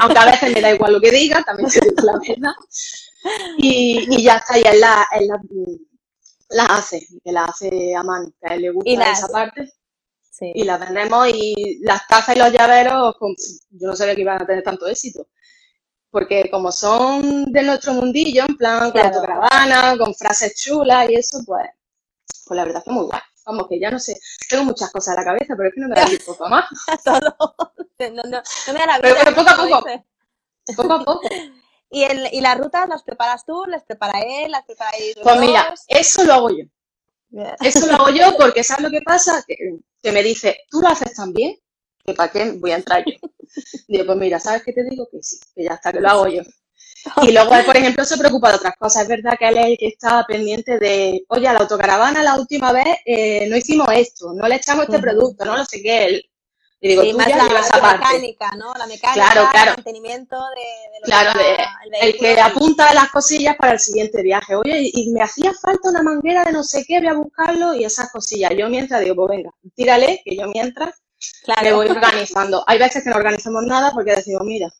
aunque 0.00 0.18
a 0.18 0.24
veces 0.26 0.52
me 0.52 0.60
da 0.60 0.74
igual 0.74 0.92
lo 0.94 1.00
que 1.00 1.10
diga, 1.12 1.42
también 1.44 1.70
te 1.70 1.80
digo 1.80 2.02
la 2.02 2.18
verdad. 2.18 2.52
Y, 3.58 4.06
y 4.10 4.22
ya 4.24 4.36
está, 4.36 4.58
y 4.58 4.64
él 4.64 4.80
la, 4.80 5.06
él 5.12 5.28
la, 6.50 6.66
hace, 6.66 7.06
que 7.22 7.32
las 7.32 7.50
hace 7.50 7.94
a 7.94 8.02
mano, 8.02 8.32
que 8.40 8.52
a 8.52 8.54
él 8.54 8.62
le 8.62 8.70
gusta 8.70 8.90
Y 8.90 8.94
esa 8.96 9.28
parte. 9.28 9.72
Sí. 10.30 10.50
Y 10.54 10.64
las 10.64 10.80
vendemos 10.80 11.28
y 11.28 11.78
las 11.82 12.06
tazas 12.08 12.34
y 12.34 12.38
los 12.40 12.52
llaveros, 12.52 13.14
yo 13.70 13.86
no 13.88 13.94
sabía 13.94 14.16
que 14.16 14.22
iban 14.22 14.42
a 14.42 14.46
tener 14.46 14.64
tanto 14.64 14.86
éxito. 14.88 15.28
Porque 16.10 16.48
como 16.50 16.72
son 16.72 17.52
de 17.52 17.62
nuestro 17.62 17.94
mundillo, 17.94 18.44
en 18.48 18.56
plan 18.56 18.90
con 18.90 19.00
autocaravana, 19.00 19.96
con 19.96 20.14
frases 20.14 20.56
chulas 20.56 21.08
y 21.08 21.14
eso, 21.14 21.38
pues, 21.46 21.68
pues 22.46 22.56
la 22.56 22.64
verdad 22.64 22.80
es 22.80 22.84
que 22.84 22.90
muy 22.90 23.06
guay. 23.06 23.20
Vamos, 23.46 23.66
que 23.68 23.78
ya 23.78 23.90
no 23.90 23.98
sé, 23.98 24.18
tengo 24.48 24.64
muchas 24.64 24.90
cosas 24.90 25.16
en 25.16 25.24
la 25.24 25.30
cabeza, 25.32 25.54
pero 25.56 25.68
es 25.68 25.74
que 25.74 25.80
no 25.80 25.88
me 25.88 25.94
da 25.96 26.06
tiempo 26.06 26.34
para 26.38 26.50
más. 26.50 26.64
todo. 27.04 27.36
No, 27.98 28.22
no, 28.24 28.42
no 28.66 28.72
me 28.72 28.78
da 28.78 28.86
la 28.86 28.98
Pero 29.00 29.14
vida. 29.14 29.34
poco 29.34 29.50
a 29.50 29.56
poco. 29.56 30.04
Poco 30.76 30.92
a 30.92 31.04
poco. 31.04 31.28
¿Y, 31.90 32.02
el, 32.04 32.28
¿Y 32.32 32.40
las 32.40 32.58
rutas 32.58 32.88
las 32.88 33.02
preparas 33.02 33.44
tú? 33.44 33.64
¿Las 33.66 33.84
prepara 33.84 34.20
él? 34.20 34.50
¿Las 34.50 34.64
preparáis 34.64 35.14
los 35.16 35.22
Pues 35.22 35.38
mira, 35.40 35.74
eso 35.88 36.24
lo 36.24 36.32
hago 36.32 36.50
yo. 36.50 36.64
Eso 37.60 37.86
lo 37.86 37.94
hago 37.94 38.10
yo 38.10 38.34
porque 38.38 38.64
¿sabes 38.64 38.84
lo 38.84 38.90
que 38.90 39.02
pasa? 39.02 39.44
Que, 39.46 39.56
que 40.02 40.12
me 40.12 40.22
dice, 40.22 40.58
¿tú 40.70 40.80
lo 40.80 40.88
haces 40.88 41.14
tan 41.14 41.32
bien? 41.32 41.56
Que 42.04 42.14
para 42.14 42.30
qué 42.32 42.50
voy 42.52 42.72
a 42.72 42.76
entrar 42.76 43.04
yo. 43.06 43.16
Digo, 43.88 44.06
pues 44.06 44.18
mira, 44.18 44.40
¿sabes 44.40 44.62
qué 44.64 44.72
te 44.72 44.82
digo? 44.84 45.06
Que 45.10 45.22
sí, 45.22 45.38
que 45.54 45.64
ya 45.64 45.74
está, 45.74 45.92
que 45.92 46.00
lo 46.00 46.08
hago 46.08 46.28
yo. 46.28 46.42
Y 47.22 47.32
luego 47.32 47.54
él, 47.54 47.64
por 47.64 47.76
ejemplo, 47.76 48.04
se 48.04 48.16
preocupa 48.16 48.50
de 48.50 48.56
otras 48.56 48.74
cosas. 48.78 49.02
Es 49.02 49.08
verdad 49.08 49.36
que 49.38 49.48
él 49.48 49.56
es 49.58 49.66
el 49.66 49.78
que 49.78 49.88
está 49.88 50.24
pendiente 50.26 50.78
de, 50.78 51.24
oye, 51.28 51.46
a 51.48 51.52
la 51.52 51.60
autocaravana 51.60 52.22
la 52.22 52.36
última 52.38 52.72
vez 52.72 52.86
eh, 53.04 53.46
no 53.48 53.56
hicimos 53.56 53.88
esto, 53.94 54.32
no 54.34 54.46
le 54.48 54.56
echamos 54.56 54.84
este 54.84 54.96
Ujú. 54.96 55.02
producto, 55.04 55.44
no 55.44 55.56
lo 55.56 55.64
sé 55.64 55.82
qué. 55.82 56.04
Él, 56.06 56.24
y 56.80 56.88
digo, 56.88 57.02
Sí, 57.02 57.12
tú 57.12 57.16
más 57.18 57.28
ya 57.28 57.36
la, 57.38 57.48
llevas 57.48 57.66
esa 57.66 57.76
la 57.76 57.82
parte. 57.82 57.98
mecánica, 58.06 58.50
¿no? 58.58 58.74
La 58.74 58.86
mecánica, 58.86 59.12
Claro, 59.32 59.48
claro. 59.50 59.70
el 59.70 59.76
mantenimiento 59.78 60.36
de, 60.36 60.60
de 60.92 61.00
lo 61.00 61.04
Claro, 61.04 61.38
que 61.38 61.54
el 61.98 62.08
el 62.08 62.18
que 62.18 62.40
apunta 62.40 62.92
las 62.92 63.10
cosillas 63.10 63.56
para 63.56 63.72
el 63.72 63.78
siguiente 63.80 64.20
viaje. 64.22 64.54
Oye, 64.54 64.82
y, 64.82 64.90
y 64.94 65.10
me 65.12 65.22
hacía 65.22 65.52
falta 65.54 65.88
una 65.88 66.02
manguera 66.02 66.44
de 66.44 66.52
no 66.52 66.62
sé 66.62 66.84
qué, 66.86 66.98
voy 66.98 67.08
a 67.08 67.14
buscarlo 67.14 67.74
y 67.74 67.84
esas 67.84 68.10
cosillas. 68.12 68.52
Yo 68.56 68.68
mientras 68.68 69.00
digo, 69.02 69.14
pues 69.16 69.30
venga, 69.38 69.50
tírale, 69.74 70.20
que 70.24 70.36
yo 70.36 70.46
mientras 70.48 70.94
Claro. 71.44 71.62
me 71.62 71.72
voy 71.72 71.86
organizando. 71.88 72.62
Hay 72.66 72.78
veces 72.78 73.02
que 73.02 73.08
no 73.08 73.16
organizamos 73.16 73.62
nada 73.64 73.90
porque 73.94 74.14
decimos, 74.16 74.42
mira, 74.44 74.70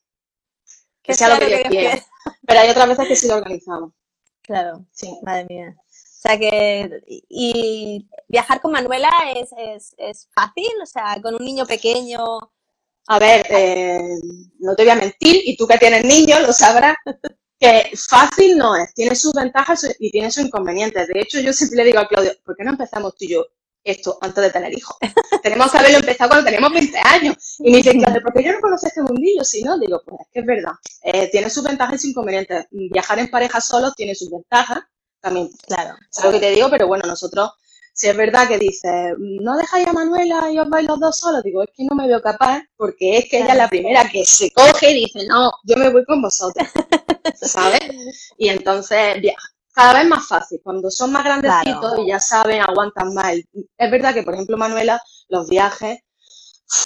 que 1.05 1.15
sea 1.15 1.29
lo 1.29 1.39
que 1.39 1.47
Dios 1.47 1.61
quiera. 1.69 2.05
Pero 2.47 2.61
hay 2.61 2.71
otras 2.71 2.89
veces 2.89 3.09
que 3.09 3.17
sí 3.17 3.29
lo 3.29 3.37
organizamos. 3.37 3.93
Claro, 4.43 4.85
sí. 4.91 5.17
Madre 5.23 5.45
mía. 5.45 5.77
O 5.79 6.27
sea 6.27 6.39
que, 6.39 7.03
y 7.07 8.09
viajar 8.29 8.61
con 8.63 8.73
Manuela 8.73 9.11
es, 9.37 9.51
es, 9.59 9.95
es 9.99 10.29
fácil, 10.35 10.73
o 10.83 10.87
sea, 10.87 11.21
con 11.23 11.35
un 11.35 11.45
niño 11.45 11.67
pequeño. 11.67 12.19
A 13.07 13.19
ver, 13.19 13.47
eh, 13.51 14.01
no 14.59 14.75
te 14.75 14.85
voy 14.85 14.93
a 14.93 14.97
mentir, 14.97 15.43
y 15.45 15.55
tú 15.55 15.67
que 15.67 15.77
tienes 15.77 16.05
niños 16.05 16.41
lo 16.41 16.53
sabrás, 16.55 16.97
que 17.61 17.91
fácil 18.09 18.57
no 18.57 18.75
es, 18.75 18.95
tiene 18.95 19.15
sus 19.15 19.35
ventajas 19.35 19.87
y 19.99 20.11
tiene 20.11 20.31
sus 20.31 20.45
inconvenientes. 20.45 21.09
De 21.09 21.21
hecho, 21.21 21.41
yo 21.41 21.53
siempre 21.53 21.77
le 21.77 21.85
digo 21.85 21.99
a 21.99 22.09
Claudio, 22.09 22.33
¿por 22.43 22.57
qué 22.57 22.65
no 22.65 22.71
empezamos 22.71 23.15
tú 23.17 23.27
y 23.27 23.33
yo 23.33 23.45
esto 23.85 24.19
antes 24.21 24.43
de 24.43 24.51
tener 24.51 24.73
hijos? 24.73 24.97
Tenemos 25.43 25.71
que 25.71 25.79
haberlo 25.79 25.99
empezado 25.99 26.31
cuando 26.31 26.47
teníamos 26.47 26.73
20 26.73 26.99
años. 26.99 27.37
Y 27.59 27.71
me 27.71 27.77
dice, 27.79 27.93
Claudio, 27.93 28.23
¿por 28.23 28.33
qué 28.33 28.43
yo 28.43 28.53
no 28.53 28.61
conozco 28.61 28.87
este 28.87 29.03
mundillo? 29.03 29.45
Si 29.45 29.63
no, 29.63 29.79
digo, 29.79 30.03
pues 30.05 30.21
es 30.23 30.27
que 30.33 30.41
es 30.41 30.47
verdad. 30.47 30.73
Eh, 31.03 31.29
tiene 31.31 31.51
sus 31.51 31.63
ventajas 31.63 31.97
y 31.97 31.99
sus 31.99 32.11
inconvenientes. 32.11 32.67
Viajar 32.71 33.19
en 33.19 33.31
pareja 33.31 33.61
solo 33.61 33.93
tiene 33.93 34.15
sus 34.15 34.31
ventajas 34.31 34.81
también. 35.21 35.51
Claro. 35.67 35.97
Es 36.11 36.25
lo 36.25 36.33
que 36.33 36.41
te 36.41 36.51
digo, 36.51 36.69
pero 36.71 36.87
bueno, 36.87 37.05
nosotros 37.07 37.51
si 37.95 38.09
es 38.09 38.17
verdad 38.17 38.49
que 38.49 38.59
dice, 38.59 39.15
no 39.19 39.57
dejáis 39.57 39.87
a 39.87 39.93
Manuela 39.93 40.51
y 40.51 40.59
os 40.59 40.69
vais 40.69 40.87
los 40.87 40.99
dos 40.99 41.17
solos, 41.17 41.45
digo, 41.45 41.63
es 41.63 41.71
que 41.75 41.85
no 41.85 41.95
me 41.95 42.09
veo 42.09 42.21
capaz, 42.21 42.61
porque 42.77 43.19
es 43.19 43.29
que 43.29 43.39
ella 43.39 43.53
es 43.53 43.57
la 43.57 43.69
primera 43.69 44.09
que 44.11 44.25
se 44.25 44.51
coge 44.51 44.91
y 44.91 44.95
dice, 45.05 45.25
no, 45.29 45.53
yo 45.63 45.77
me 45.77 45.91
voy 45.91 46.05
con 46.05 46.21
vosotros, 46.21 46.69
¿sabes? 47.41 48.33
Y 48.37 48.49
entonces, 48.49 49.23
cada 49.75 49.95
vez 49.95 50.09
más 50.09 50.27
fácil, 50.27 50.61
cuando 50.63 50.91
son 50.91 51.13
más 51.13 51.25
grandecitos 51.25 51.99
y 51.99 52.09
ya 52.09 52.21
saben, 52.21 52.63
aguantan 52.63 53.13
más. 53.13 53.35
Es 53.35 53.91
verdad 53.91 54.15
que, 54.15 54.23
por 54.23 54.35
ejemplo, 54.35 54.57
Manuela, 54.57 55.03
los 55.29 55.49
viajes, 55.49 55.99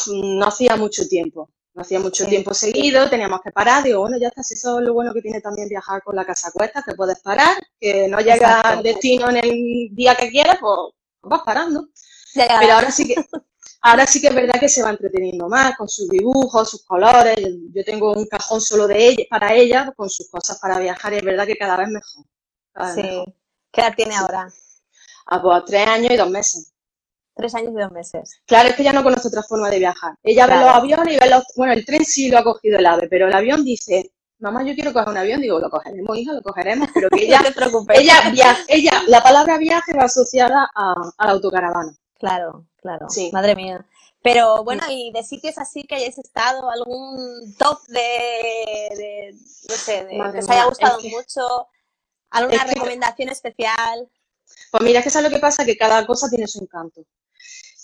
no 0.06 0.46
hacía 0.46 0.76
mucho 0.76 1.06
tiempo, 1.06 1.50
no 1.74 1.82
hacía 1.82 2.00
mucho 2.00 2.26
tiempo 2.26 2.54
seguido, 2.54 3.08
teníamos 3.10 3.40
que 3.42 3.50
parar, 3.50 3.84
digo, 3.84 4.00
bueno, 4.00 4.16
ya 4.18 4.28
está, 4.28 4.42
si 4.42 4.54
eso 4.54 4.78
es 4.78 4.86
lo 4.86 4.94
bueno 4.94 5.12
que 5.12 5.20
tiene 5.20 5.40
también 5.40 5.68
viajar 5.68 6.02
con 6.02 6.16
la 6.16 6.24
casa 6.24 6.50
cuesta, 6.50 6.82
que 6.82 6.94
puedes 6.94 7.20
parar, 7.20 7.58
que 7.78 8.08
no 8.08 8.20
llega 8.20 8.60
al 8.62 8.82
destino 8.82 9.28
en 9.28 9.36
el 9.36 9.88
día 9.92 10.14
que 10.14 10.30
quieras, 10.30 10.56
pues 10.60 10.74
vas 11.22 11.42
parando. 11.42 11.88
Pero 12.34 12.72
ahora 12.72 12.90
sí 12.90 13.06
que 13.06 13.14
ahora 13.80 14.06
sí 14.06 14.20
que 14.20 14.28
es 14.28 14.34
verdad 14.34 14.58
que 14.58 14.68
se 14.68 14.82
va 14.82 14.90
entreteniendo 14.90 15.48
más 15.48 15.76
con 15.76 15.88
sus 15.88 16.08
dibujos, 16.08 16.70
sus 16.70 16.84
colores. 16.84 17.36
Yo 17.74 17.84
tengo 17.84 18.12
un 18.12 18.26
cajón 18.26 18.60
solo 18.60 18.86
de 18.86 19.08
ella, 19.08 19.24
para 19.30 19.54
ella, 19.54 19.92
con 19.96 20.08
sus 20.10 20.28
cosas 20.30 20.58
para 20.58 20.78
viajar 20.78 21.12
y 21.12 21.16
es 21.16 21.24
verdad 21.24 21.46
que 21.46 21.56
cada 21.56 21.76
vez 21.76 21.88
mejor. 21.88 22.24
Sí. 22.94 23.24
¿Qué 23.72 23.80
edad 23.80 23.94
tiene 23.96 24.14
ahora? 24.16 24.48
Ah, 25.26 25.42
pues 25.42 25.64
tres 25.66 25.86
años 25.86 26.10
y 26.10 26.16
dos 26.16 26.30
meses. 26.30 26.72
Tres 27.34 27.54
años 27.54 27.72
y 27.72 27.80
dos 27.80 27.92
meses. 27.92 28.40
Claro, 28.46 28.68
es 28.68 28.74
que 28.74 28.82
ella 28.82 28.92
no 28.92 29.04
conoce 29.04 29.28
otra 29.28 29.42
forma 29.42 29.70
de 29.70 29.78
viajar. 29.78 30.14
Ella 30.22 30.46
ve 30.46 30.56
los 30.56 30.70
aviones 30.70 31.14
y 31.14 31.18
ve 31.18 31.28
los... 31.28 31.44
Bueno, 31.56 31.72
el 31.72 31.84
tren 31.84 32.04
sí 32.04 32.28
lo 32.28 32.38
ha 32.38 32.44
cogido 32.44 32.78
el 32.78 32.86
ave, 32.86 33.08
pero 33.08 33.28
el 33.28 33.34
avión 33.34 33.64
dice, 33.64 34.10
mamá, 34.38 34.64
yo 34.64 34.74
quiero 34.74 34.92
coger 34.92 35.08
un 35.08 35.16
avión, 35.18 35.40
digo, 35.40 35.58
lo 35.58 35.70
cogeremos, 35.70 36.16
hija, 36.16 36.32
lo 36.32 36.42
cogeremos, 36.42 36.88
pero 36.94 37.08
que 37.10 37.24
ella, 37.24 37.40
ella, 38.32 38.56
ella, 38.68 39.02
la 39.06 39.22
palabra 39.22 39.58
viaje 39.58 39.92
va 39.94 40.04
asociada 40.04 40.70
a, 40.74 40.94
la 41.18 41.30
autocaravana. 41.30 41.94
Claro, 42.18 42.66
claro. 42.76 43.08
Sí. 43.08 43.30
Madre 43.32 43.54
mía. 43.54 43.84
Pero 44.20 44.64
bueno, 44.64 44.82
y 44.90 45.12
de 45.12 45.22
sitios 45.22 45.58
así 45.58 45.84
que 45.84 45.94
hayáis 45.94 46.18
estado, 46.18 46.70
algún 46.70 47.54
top 47.56 47.80
de, 47.86 49.32
no 49.68 49.74
sé, 49.76 50.04
de, 50.06 50.32
que 50.32 50.38
os 50.38 50.50
haya 50.50 50.64
gustado 50.64 50.98
mucho, 51.02 51.68
alguna 52.30 52.64
recomendación 52.64 53.28
especial. 53.28 54.08
Pues 54.70 54.82
mira, 54.82 55.00
es 55.00 55.04
que 55.04 55.18
es 55.18 55.22
lo 55.22 55.30
que 55.30 55.38
pasa, 55.38 55.64
que 55.64 55.76
cada 55.76 56.06
cosa 56.06 56.28
tiene 56.28 56.46
su 56.46 56.60
encanto. 56.60 57.04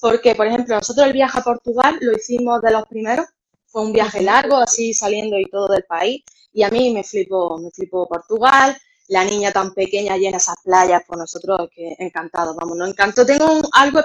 Porque, 0.01 0.35
por 0.35 0.47
ejemplo, 0.47 0.77
nosotros 0.77 1.07
el 1.07 1.13
viaje 1.13 1.39
a 1.39 1.43
Portugal 1.43 1.99
lo 2.01 2.13
hicimos 2.13 2.61
de 2.63 2.71
los 2.73 2.87
primeros, 2.87 3.27
fue 3.67 3.83
un 3.83 3.93
viaje 3.93 4.23
largo, 4.23 4.57
así 4.57 4.93
saliendo 4.93 5.39
y 5.39 5.47
todo 5.47 5.69
del 5.69 5.85
país, 5.85 6.23
y 6.53 6.63
a 6.63 6.71
mí 6.71 6.93
me 6.93 7.03
flipó, 7.03 7.59
me 7.59 7.71
flipó 7.71 8.07
Portugal, 8.07 8.77
la 9.09 9.25
niña 9.25 9.53
tan 9.53 9.73
pequeña 9.75 10.17
llena 10.17 10.37
esas 10.37 10.57
playas, 10.63 11.03
por 11.07 11.19
nosotros 11.19 11.69
que 11.75 11.95
encantado, 11.99 12.55
vamos, 12.55 12.77
nos 12.77 12.91
encantó. 12.91 13.27
Tengo 13.27 13.63
algo 13.73 14.01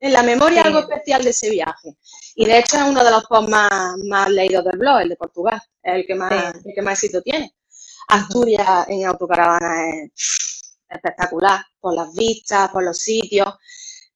en 0.00 0.12
la 0.12 0.22
memoria, 0.22 0.62
algo 0.62 0.80
especial 0.80 1.24
de 1.24 1.30
ese 1.30 1.50
viaje. 1.50 1.96
Y 2.34 2.44
de 2.44 2.58
hecho 2.58 2.76
es 2.76 2.82
uno 2.82 3.02
de 3.04 3.10
los 3.10 3.24
posts 3.24 3.50
más, 3.50 3.96
más 4.04 4.30
leídos 4.30 4.64
del 4.64 4.78
blog, 4.78 5.00
el 5.00 5.08
de 5.08 5.16
Portugal, 5.16 5.60
es 5.82 5.94
el 5.94 6.06
que 6.06 6.14
más, 6.14 6.54
el 6.64 6.74
que 6.74 6.82
más 6.82 7.02
éxito 7.02 7.22
tiene. 7.22 7.54
Asturias 8.08 8.86
en 8.88 9.06
autocaravana 9.06 9.90
es 9.90 10.78
espectacular, 10.88 11.64
por 11.80 11.94
las 11.94 12.14
vistas, 12.14 12.70
por 12.70 12.84
los 12.84 12.98
sitios. 12.98 13.48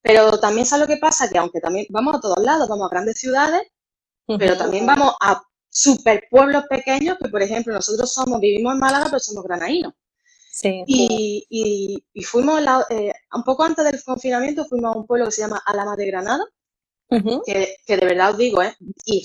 Pero 0.01 0.39
también 0.39 0.67
sabes 0.67 0.89
lo 0.89 0.95
que 0.95 1.01
pasa, 1.01 1.29
que 1.29 1.39
aunque 1.39 1.61
también 1.61 1.87
vamos 1.91 2.17
a 2.17 2.21
todos 2.21 2.39
lados, 2.39 2.69
vamos 2.69 2.87
a 2.87 2.95
grandes 2.95 3.19
ciudades, 3.19 3.63
pero 4.39 4.57
también 4.57 4.87
vamos 4.87 5.15
a 5.21 5.43
super 5.69 6.25
pueblos 6.31 6.65
pequeños, 6.69 7.19
que 7.23 7.29
por 7.29 7.43
ejemplo 7.43 7.75
nosotros 7.75 8.13
somos, 8.13 8.41
vivimos 8.41 8.75
en 8.75 8.81
Málaga, 8.81 9.07
pero 9.07 9.21
somos 9.21 9.45
granadinos. 9.45 9.95
Sí. 10.51 10.83
Y, 10.87 12.03
y, 12.13 12.23
fuimos, 12.25 12.61
eh, 12.91 13.13
un 13.33 13.45
poco 13.45 13.63
antes 13.63 13.85
del 13.85 14.03
confinamiento, 14.03 14.65
fuimos 14.65 14.95
a 14.95 14.99
un 14.99 15.07
pueblo 15.07 15.27
que 15.27 15.33
se 15.33 15.43
llama 15.43 15.63
Alama 15.65 15.95
de 15.95 16.07
Granada, 16.07 16.45
que, 17.09 17.77
que, 17.87 17.97
de 17.97 18.07
verdad 18.07 18.33
os 18.33 18.39
digo, 18.39 18.63
¿eh? 18.63 18.75
Y, 19.05 19.25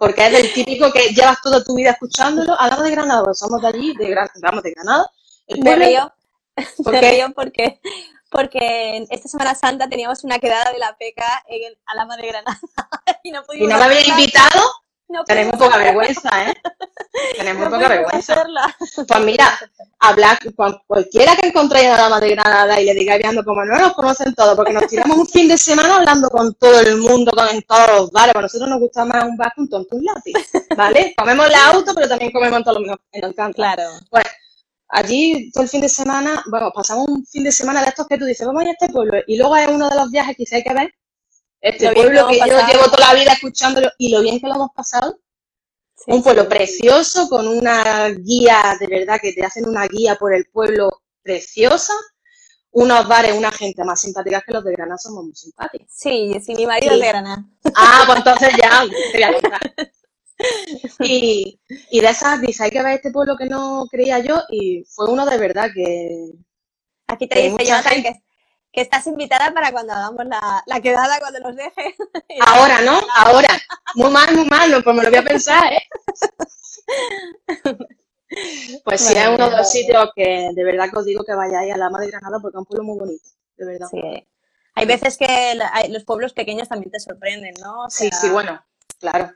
porque 0.00 0.26
es 0.26 0.32
del 0.32 0.52
típico 0.54 0.90
que 0.90 1.12
llevas 1.12 1.42
toda 1.42 1.62
tu 1.62 1.74
vida 1.74 1.90
escuchándolo. 1.90 2.58
Alama 2.58 2.84
de 2.84 2.90
Granada, 2.92 3.34
somos 3.34 3.60
de 3.60 3.68
allí, 3.68 3.94
de, 3.96 4.16
vamos, 4.40 4.62
de 4.62 4.70
Granada. 4.70 5.10
El 5.46 5.78
río, 5.78 6.10
¿por 6.82 6.94
río 6.94 7.30
porque, 7.34 7.80
porque 8.30 9.06
esta 9.10 9.28
Semana 9.28 9.54
Santa 9.54 9.90
teníamos 9.90 10.24
una 10.24 10.38
quedada 10.38 10.72
de 10.72 10.78
la 10.78 10.96
peca 10.96 11.44
en 11.46 11.74
Alama 11.84 12.16
de 12.16 12.28
Granada. 12.28 12.58
y 13.22 13.30
no, 13.30 13.42
¿Y 13.52 13.66
no 13.66 13.76
me 13.76 13.84
habéis 13.84 14.08
invitado? 14.08 14.62
Tenemos 15.26 15.56
poca 15.56 15.78
vergüenza, 15.78 16.50
¿eh? 16.50 16.54
Tenemos 17.36 17.68
poca 17.68 17.88
vergüenza. 17.88 18.44
Pues 19.06 19.20
mira, 19.20 19.58
hablar 19.98 20.38
con 20.54 20.78
cualquiera 20.86 21.36
que 21.36 21.48
encontréis 21.48 21.86
a 21.86 21.90
la 21.90 21.96
dama 21.96 22.20
de 22.20 22.30
Granada 22.30 22.80
y 22.80 22.84
le 22.84 22.94
digáis 22.94 23.22
viendo 23.22 23.44
como 23.44 23.64
no 23.64 23.78
nos 23.78 23.94
conocen 23.94 24.34
todos, 24.34 24.54
porque 24.56 24.72
nos 24.72 24.86
tiramos 24.86 25.16
un 25.16 25.26
fin 25.26 25.48
de 25.48 25.58
semana 25.58 25.96
hablando 25.96 26.30
con 26.30 26.54
todo 26.54 26.80
el 26.80 26.96
mundo, 26.96 27.32
con 27.32 27.62
todos 27.62 27.88
los 27.88 28.10
bares. 28.10 28.32
Para 28.32 28.44
nosotros 28.44 28.68
nos 28.68 28.80
gusta 28.80 29.04
más 29.04 29.24
un 29.24 29.36
bar 29.36 29.52
un 29.56 29.68
tonto 29.68 29.96
un 29.96 30.04
lápiz, 30.04 30.34
¿vale? 30.76 31.14
Comemos 31.18 31.46
el 31.46 31.54
auto, 31.54 31.92
pero 31.94 32.08
también 32.08 32.32
comemos 32.32 32.58
en 32.58 32.64
todos 32.64 32.80
los 32.80 32.96
en 33.12 33.52
Claro. 33.52 33.82
Pues 34.08 34.24
allí 34.88 35.50
todo 35.52 35.64
el 35.64 35.68
fin 35.68 35.80
de 35.80 35.88
semana, 35.88 36.42
bueno, 36.50 36.70
pasamos 36.72 37.08
un 37.08 37.26
fin 37.26 37.44
de 37.44 37.52
semana 37.52 37.82
de 37.82 37.88
estos 37.88 38.06
que 38.06 38.18
tú 38.18 38.24
dices, 38.24 38.46
vamos 38.46 38.60
a 38.60 38.64
ir 38.64 38.68
a 38.70 38.72
este 38.72 38.88
pueblo, 38.88 39.18
y 39.26 39.36
luego 39.36 39.56
es 39.56 39.68
uno 39.68 39.88
de 39.88 39.96
los 39.96 40.10
viajes 40.10 40.36
que 40.36 40.56
hay 40.56 40.62
que 40.62 40.74
ver 40.74 40.94
este 41.60 41.92
pueblo 41.92 42.26
que 42.28 42.38
yo 42.38 42.66
llevo 42.66 42.84
toda 42.90 43.12
la 43.12 43.14
vida 43.14 43.32
escuchándolo 43.32 43.90
y 43.98 44.10
lo 44.10 44.22
bien 44.22 44.40
que 44.40 44.46
lo 44.46 44.54
hemos 44.54 44.70
pasado. 44.74 45.18
un 46.06 46.22
pueblo 46.22 46.48
precioso 46.48 47.28
con 47.28 47.46
una 47.46 48.08
guía, 48.08 48.76
de 48.80 48.86
verdad, 48.86 49.20
que 49.20 49.32
te 49.32 49.44
hacen 49.44 49.68
una 49.68 49.86
guía 49.86 50.16
por 50.16 50.32
el 50.32 50.46
pueblo 50.46 51.02
preciosa. 51.22 51.92
Unos 52.72 53.08
bares, 53.08 53.36
una 53.36 53.50
gente 53.50 53.82
más 53.84 54.00
simpática 54.00 54.40
que 54.46 54.52
los 54.52 54.62
de 54.62 54.72
Granada, 54.72 54.96
somos 54.96 55.24
muy 55.24 55.34
simpáticos. 55.34 55.88
Sí, 55.90 56.32
sí, 56.40 56.54
mi 56.54 56.66
marido 56.66 56.94
es 56.94 57.00
de 57.00 57.08
Granada. 57.08 57.44
Ah, 57.74 58.04
pues 58.06 58.18
entonces 58.18 58.50
ya, 58.56 58.84
te 59.12 59.18
voy 59.18 59.22
a 59.24 59.32
contar. 59.32 59.60
Y, 61.00 61.60
y 61.90 62.00
de 62.00 62.08
esas, 62.08 62.40
dice, 62.40 62.64
hay 62.64 62.70
que 62.70 62.82
ver 62.82 62.94
este 62.94 63.10
pueblo 63.10 63.36
que 63.36 63.46
no 63.46 63.86
creía 63.90 64.20
yo 64.20 64.40
y 64.48 64.84
fue 64.84 65.10
uno 65.10 65.26
de 65.26 65.36
verdad 65.36 65.70
que... 65.74 66.30
Aquí 67.08 67.26
te 67.26 67.42
dice 67.42 67.64
Jonathan 67.64 68.02
que, 68.02 68.22
que 68.72 68.80
estás 68.80 69.06
invitada 69.06 69.52
para 69.52 69.72
cuando 69.72 69.92
hagamos 69.92 70.26
la, 70.26 70.62
la 70.66 70.80
quedada, 70.80 71.18
cuando 71.18 71.40
nos 71.40 71.56
deje. 71.56 71.96
Ahora, 72.46 72.80
¿no? 72.82 73.00
Ahora. 73.14 73.60
Muy 73.94 74.10
mal, 74.10 74.34
muy 74.34 74.46
mal, 74.46 74.82
pues 74.82 74.96
me 74.96 75.02
lo 75.02 75.10
voy 75.10 75.18
a 75.18 75.24
pensar, 75.24 75.72
¿eh? 75.72 75.82
Pues 78.84 79.00
sí, 79.00 79.14
es 79.16 79.28
uno 79.28 79.50
de 79.50 79.56
los 79.56 79.70
sitios 79.70 80.10
que 80.14 80.50
de 80.54 80.64
verdad 80.64 80.88
que 80.88 80.98
os 80.98 81.04
digo 81.04 81.24
que 81.24 81.34
vayáis 81.34 81.74
a 81.74 81.76
la 81.76 81.90
Madre 81.90 82.06
de 82.06 82.12
Granada 82.12 82.38
porque 82.40 82.56
es 82.56 82.60
un 82.60 82.64
pueblo 82.64 82.84
muy 82.84 82.98
bonito, 82.98 83.28
de 83.56 83.66
verdad. 83.66 83.88
Sí. 83.90 84.28
Hay 84.76 84.86
veces 84.86 85.18
que 85.18 85.58
los 85.88 86.04
pueblos 86.04 86.32
pequeños 86.32 86.68
también 86.68 86.92
te 86.92 87.00
sorprenden, 87.00 87.54
¿no? 87.60 87.90
Sí, 87.90 88.08
sí, 88.12 88.28
bueno, 88.30 88.64
claro. 89.00 89.32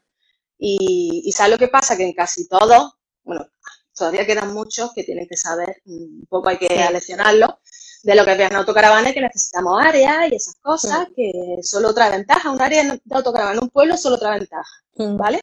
Y, 0.57 1.23
y 1.25 1.33
¿sabes 1.33 1.53
lo 1.53 1.59
que 1.59 1.67
pasa? 1.67 1.97
Que 1.97 2.05
en 2.05 2.13
casi 2.13 2.47
todos, 2.49 2.95
bueno, 3.25 3.49
todavía 3.97 4.27
quedan 4.27 4.55
muchos 4.55 4.93
que 4.95 5.03
tienen 5.03 5.27
que 5.29 5.37
saber, 5.37 5.83
un 5.87 6.25
poco 6.29 6.49
hay 6.49 6.59
que 6.59 6.69
sí 7.01 7.15
de 8.05 8.15
lo 8.15 8.25
que 8.25 8.33
es 8.33 8.37
viajar 8.37 8.53
en 8.53 8.59
autocaravana 8.59 9.13
que 9.13 9.21
necesitamos 9.23 9.81
áreas 9.83 10.31
y 10.31 10.35
esas 10.37 10.55
cosas, 10.61 11.09
que 11.17 11.33
solo 11.63 11.89
otra 11.89 12.11
ventaja. 12.11 12.51
Un 12.51 12.61
área 12.61 12.85
de 12.85 13.01
autocaravana 13.11 13.57
en 13.57 13.65
un 13.65 13.71
pueblo 13.71 13.97
solo 13.97 14.17
otra 14.17 14.33
ventaja, 14.33 14.71
mm. 14.97 15.17
¿vale? 15.17 15.41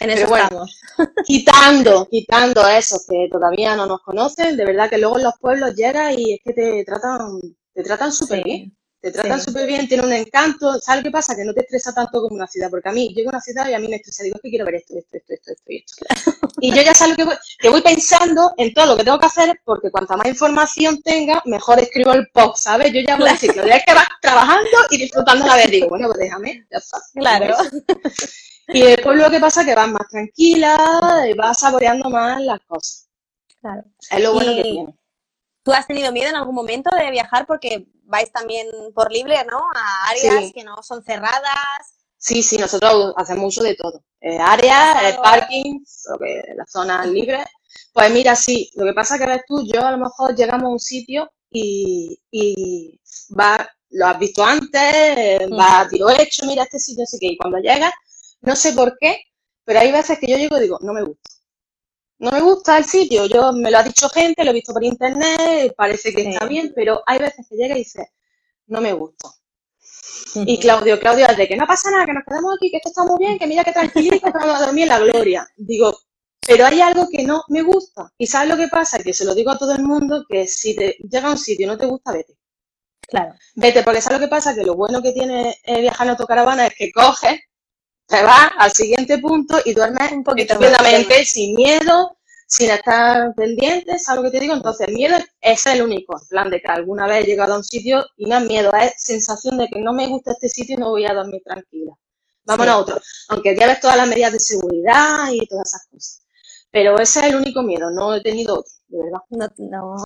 En 0.00 0.10
eso 0.10 0.24
estamos. 0.24 0.80
quitando, 1.24 2.08
quitando 2.10 2.62
a 2.62 2.76
esos 2.76 3.06
que 3.08 3.28
todavía 3.30 3.76
no 3.76 3.86
nos 3.86 4.00
conocen, 4.02 4.56
de 4.56 4.64
verdad 4.64 4.90
que 4.90 4.98
luego 4.98 5.18
en 5.18 5.24
los 5.24 5.34
pueblos 5.40 5.74
llegas 5.76 6.12
y 6.18 6.34
es 6.34 6.40
que 6.44 6.52
te 6.52 6.84
tratan, 6.84 7.40
te 7.72 7.82
tratan 7.84 8.12
súper 8.12 8.42
bien. 8.42 8.76
Te 9.00 9.10
tratan 9.10 9.40
súper 9.40 9.66
bien, 9.66 9.88
tiene 9.88 10.04
un 10.04 10.12
encanto. 10.12 10.78
¿Sabes 10.78 11.02
qué 11.02 11.10
pasa? 11.10 11.34
Que 11.34 11.44
no 11.44 11.54
te 11.54 11.60
estresa 11.60 11.94
tanto 11.94 12.20
como 12.20 12.34
una 12.34 12.46
ciudad, 12.46 12.68
porque 12.68 12.90
a 12.90 12.92
mí 12.92 13.14
llego 13.14 13.30
a 13.30 13.32
una 13.32 13.40
ciudad 13.40 13.66
y 13.68 13.72
a 13.72 13.78
mí 13.78 13.88
me 13.88 13.96
estresa. 13.96 14.24
Digo, 14.24 14.36
es 14.36 14.42
que 14.42 14.50
quiero 14.50 14.66
ver 14.66 14.74
esto, 14.74 14.94
esto, 14.98 15.16
esto, 15.16 15.32
esto, 15.32 15.52
esto 15.52 15.72
y 15.72 15.76
esto. 15.78 16.40
Y 16.62 16.74
yo 16.74 16.82
ya 16.82 16.92
sé 16.92 17.08
lo 17.08 17.16
que 17.16 17.24
voy, 17.24 17.34
que 17.58 17.70
voy 17.70 17.80
pensando 17.80 18.52
en 18.58 18.74
todo 18.74 18.84
lo 18.84 18.96
que 18.98 19.04
tengo 19.04 19.18
que 19.18 19.26
hacer, 19.26 19.58
porque 19.64 19.90
cuanta 19.90 20.14
más 20.18 20.26
información 20.26 21.00
tenga, 21.00 21.40
mejor 21.46 21.78
escribo 21.78 22.12
el 22.12 22.28
post, 22.34 22.64
¿sabes? 22.64 22.92
Yo 22.92 23.00
ya 23.00 23.16
voy 23.16 23.30
a 23.30 23.32
decir, 23.32 23.50
es 23.50 23.84
que 23.86 23.94
vas 23.94 24.08
trabajando 24.20 24.68
y 24.90 24.98
disfrutando 24.98 25.44
a 25.46 25.48
la 25.48 25.56
vez. 25.56 25.70
Digo, 25.70 25.88
bueno, 25.88 26.08
pues 26.08 26.18
déjame, 26.18 26.66
ya 26.70 26.78
está. 26.78 26.98
Claro. 27.14 27.56
Y 28.72 28.82
después 28.82 29.18
lo 29.18 29.28
que 29.30 29.40
pasa 29.40 29.62
es 29.62 29.66
que 29.66 29.74
vas 29.74 29.88
más 29.88 30.06
tranquila, 30.08 31.26
y 31.28 31.34
vas 31.34 31.58
saboreando 31.58 32.08
más 32.08 32.40
las 32.40 32.60
cosas. 32.68 33.08
Claro. 33.60 33.82
Es 34.10 34.22
lo 34.22 34.32
bueno 34.32 34.54
que 34.54 34.62
tiene. 34.62 34.94
¿Tú 35.62 35.72
has 35.72 35.86
tenido 35.86 36.12
miedo 36.12 36.30
en 36.30 36.36
algún 36.36 36.54
momento 36.54 36.90
de 36.94 37.10
viajar 37.10 37.46
porque 37.46 37.86
vais 38.10 38.30
también 38.32 38.66
por 38.94 39.10
libre, 39.10 39.36
¿no? 39.50 39.58
A 39.74 40.10
áreas 40.10 40.52
que 40.52 40.64
no 40.64 40.82
son 40.82 41.02
cerradas. 41.02 41.96
Sí, 42.18 42.42
sí, 42.42 42.58
nosotros 42.58 43.14
hacemos 43.16 43.56
uso 43.56 43.62
de 43.64 43.74
todo. 43.76 44.04
Eh, 44.20 44.38
áreas, 44.38 45.02
eh, 45.04 45.18
parkings, 45.22 46.04
las 46.56 46.70
zonas 46.70 47.06
libres. 47.08 47.46
Pues 47.92 48.10
mira, 48.12 48.36
sí, 48.36 48.70
lo 48.74 48.84
que 48.84 48.92
pasa 48.92 49.14
es 49.14 49.20
que 49.20 49.26
ves 49.26 49.42
tú, 49.46 49.64
yo 49.66 49.84
a 49.86 49.92
lo 49.92 49.98
mejor 49.98 50.34
llegamos 50.34 50.64
a 50.66 50.72
un 50.72 50.78
sitio 50.80 51.30
y, 51.50 52.20
y 52.30 53.00
va, 53.38 53.66
lo 53.90 54.06
has 54.06 54.18
visto 54.18 54.44
antes, 54.44 55.50
va 55.52 55.80
a 55.80 55.88
tiro 55.88 56.10
hecho, 56.10 56.46
mira 56.46 56.64
este 56.64 56.78
sitio, 56.78 57.04
así 57.04 57.18
que 57.18 57.28
y 57.28 57.36
cuando 57.36 57.58
llegas, 57.58 57.92
no 58.42 58.54
sé 58.56 58.72
por 58.72 58.96
qué, 59.00 59.20
pero 59.64 59.80
hay 59.80 59.92
veces 59.92 60.18
que 60.18 60.26
yo 60.28 60.36
llego 60.36 60.58
y 60.58 60.62
digo, 60.62 60.78
no 60.82 60.92
me 60.92 61.02
gusta. 61.04 61.30
No 62.20 62.30
me 62.30 62.40
gusta 62.42 62.76
el 62.76 62.84
sitio, 62.84 63.24
yo 63.24 63.50
me 63.52 63.70
lo 63.70 63.78
ha 63.78 63.82
dicho 63.82 64.06
gente, 64.10 64.44
lo 64.44 64.50
he 64.50 64.54
visto 64.54 64.74
por 64.74 64.84
internet, 64.84 65.72
parece 65.74 66.12
que 66.12 66.28
está 66.28 66.46
bien, 66.46 66.70
pero 66.74 67.02
hay 67.06 67.18
veces 67.18 67.46
que 67.48 67.56
llega 67.56 67.74
y 67.74 67.78
dice, 67.78 68.12
no 68.66 68.82
me 68.82 68.92
gusta. 68.92 69.30
Y 70.34 70.60
Claudio, 70.60 71.00
Claudio, 71.00 71.26
de 71.34 71.48
que 71.48 71.56
no 71.56 71.66
pasa 71.66 71.90
nada, 71.90 72.04
que 72.04 72.12
nos 72.12 72.22
quedamos 72.24 72.56
aquí, 72.56 72.70
que 72.70 72.76
esto 72.76 72.90
está 72.90 73.04
muy 73.04 73.18
bien, 73.18 73.38
que 73.38 73.46
mira 73.46 73.64
que 73.64 73.72
tranquilito, 73.72 74.20
que 74.20 74.38
vamos 74.38 74.60
a 74.60 74.66
dormir 74.66 74.82
en 74.82 74.88
la 74.90 74.98
gloria. 74.98 75.48
Digo, 75.56 75.98
pero 76.46 76.66
hay 76.66 76.82
algo 76.82 77.08
que 77.10 77.22
no 77.22 77.42
me 77.48 77.62
gusta. 77.62 78.12
¿Y 78.18 78.26
sabes 78.26 78.50
lo 78.50 78.56
que 78.58 78.68
pasa? 78.68 78.98
Que 78.98 79.14
se 79.14 79.24
lo 79.24 79.34
digo 79.34 79.50
a 79.50 79.58
todo 79.58 79.72
el 79.74 79.82
mundo, 79.82 80.24
que 80.28 80.46
si 80.46 80.76
te 80.76 80.98
llega 81.10 81.28
a 81.28 81.32
un 81.32 81.38
sitio 81.38 81.64
y 81.64 81.68
no 81.68 81.78
te 81.78 81.86
gusta, 81.86 82.12
vete. 82.12 82.36
Claro. 83.08 83.34
Vete, 83.54 83.82
porque 83.82 84.02
¿sabes 84.02 84.20
lo 84.20 84.26
que 84.26 84.30
pasa? 84.30 84.54
Que 84.54 84.62
lo 84.62 84.74
bueno 84.74 85.00
que 85.00 85.12
tiene 85.12 85.56
eh, 85.64 85.80
viajar 85.80 86.06
en 86.06 86.10
autocaravana 86.10 86.66
es 86.66 86.74
que 86.74 86.92
coges, 86.92 87.40
te 88.10 88.22
vas 88.24 88.50
al 88.58 88.72
siguiente 88.72 89.18
punto 89.18 89.58
y 89.64 89.72
duermes 89.72 90.10
un 90.12 90.24
poquito 90.24 90.58
sin 91.24 91.54
miedo, 91.54 92.16
sin 92.46 92.68
estar 92.70 93.32
pendiente, 93.36 93.98
¿sabes 94.00 94.22
lo 94.22 94.30
que 94.30 94.36
te 94.36 94.42
digo? 94.42 94.54
Entonces, 94.54 94.88
el 94.88 94.94
miedo 94.94 95.16
es 95.40 95.66
el 95.66 95.82
único, 95.82 96.16
en 96.20 96.28
plan 96.28 96.50
de 96.50 96.60
que 96.60 96.68
alguna 96.68 97.06
vez 97.06 97.22
he 97.22 97.28
llegado 97.28 97.54
a 97.54 97.58
un 97.58 97.64
sitio 97.64 98.04
y 98.16 98.26
no 98.26 98.38
es 98.38 98.46
miedo, 98.46 98.72
es 98.74 98.94
sensación 98.96 99.58
de 99.58 99.68
que 99.68 99.80
no 99.80 99.92
me 99.92 100.08
gusta 100.08 100.32
este 100.32 100.48
sitio 100.48 100.74
y 100.74 100.78
no 100.78 100.90
voy 100.90 101.06
a 101.06 101.14
dormir 101.14 101.40
tranquila. 101.44 101.92
Vámonos 102.44 102.74
a 102.74 102.78
otro. 102.78 103.00
Aunque 103.28 103.56
ya 103.56 103.68
ves 103.68 103.80
todas 103.80 103.96
las 103.96 104.08
medidas 104.08 104.32
de 104.32 104.40
seguridad 104.40 105.30
y 105.30 105.46
todas 105.46 105.68
esas 105.68 105.86
cosas. 105.88 106.22
Pero 106.72 106.98
ese 106.98 107.20
es 107.20 107.26
el 107.26 107.36
único 107.36 107.62
miedo, 107.62 107.90
no 107.90 108.14
he 108.14 108.22
tenido 108.22 108.58
otro, 108.58 108.72
de 108.88 108.98
verdad. 108.98 109.20
No, 109.58 109.96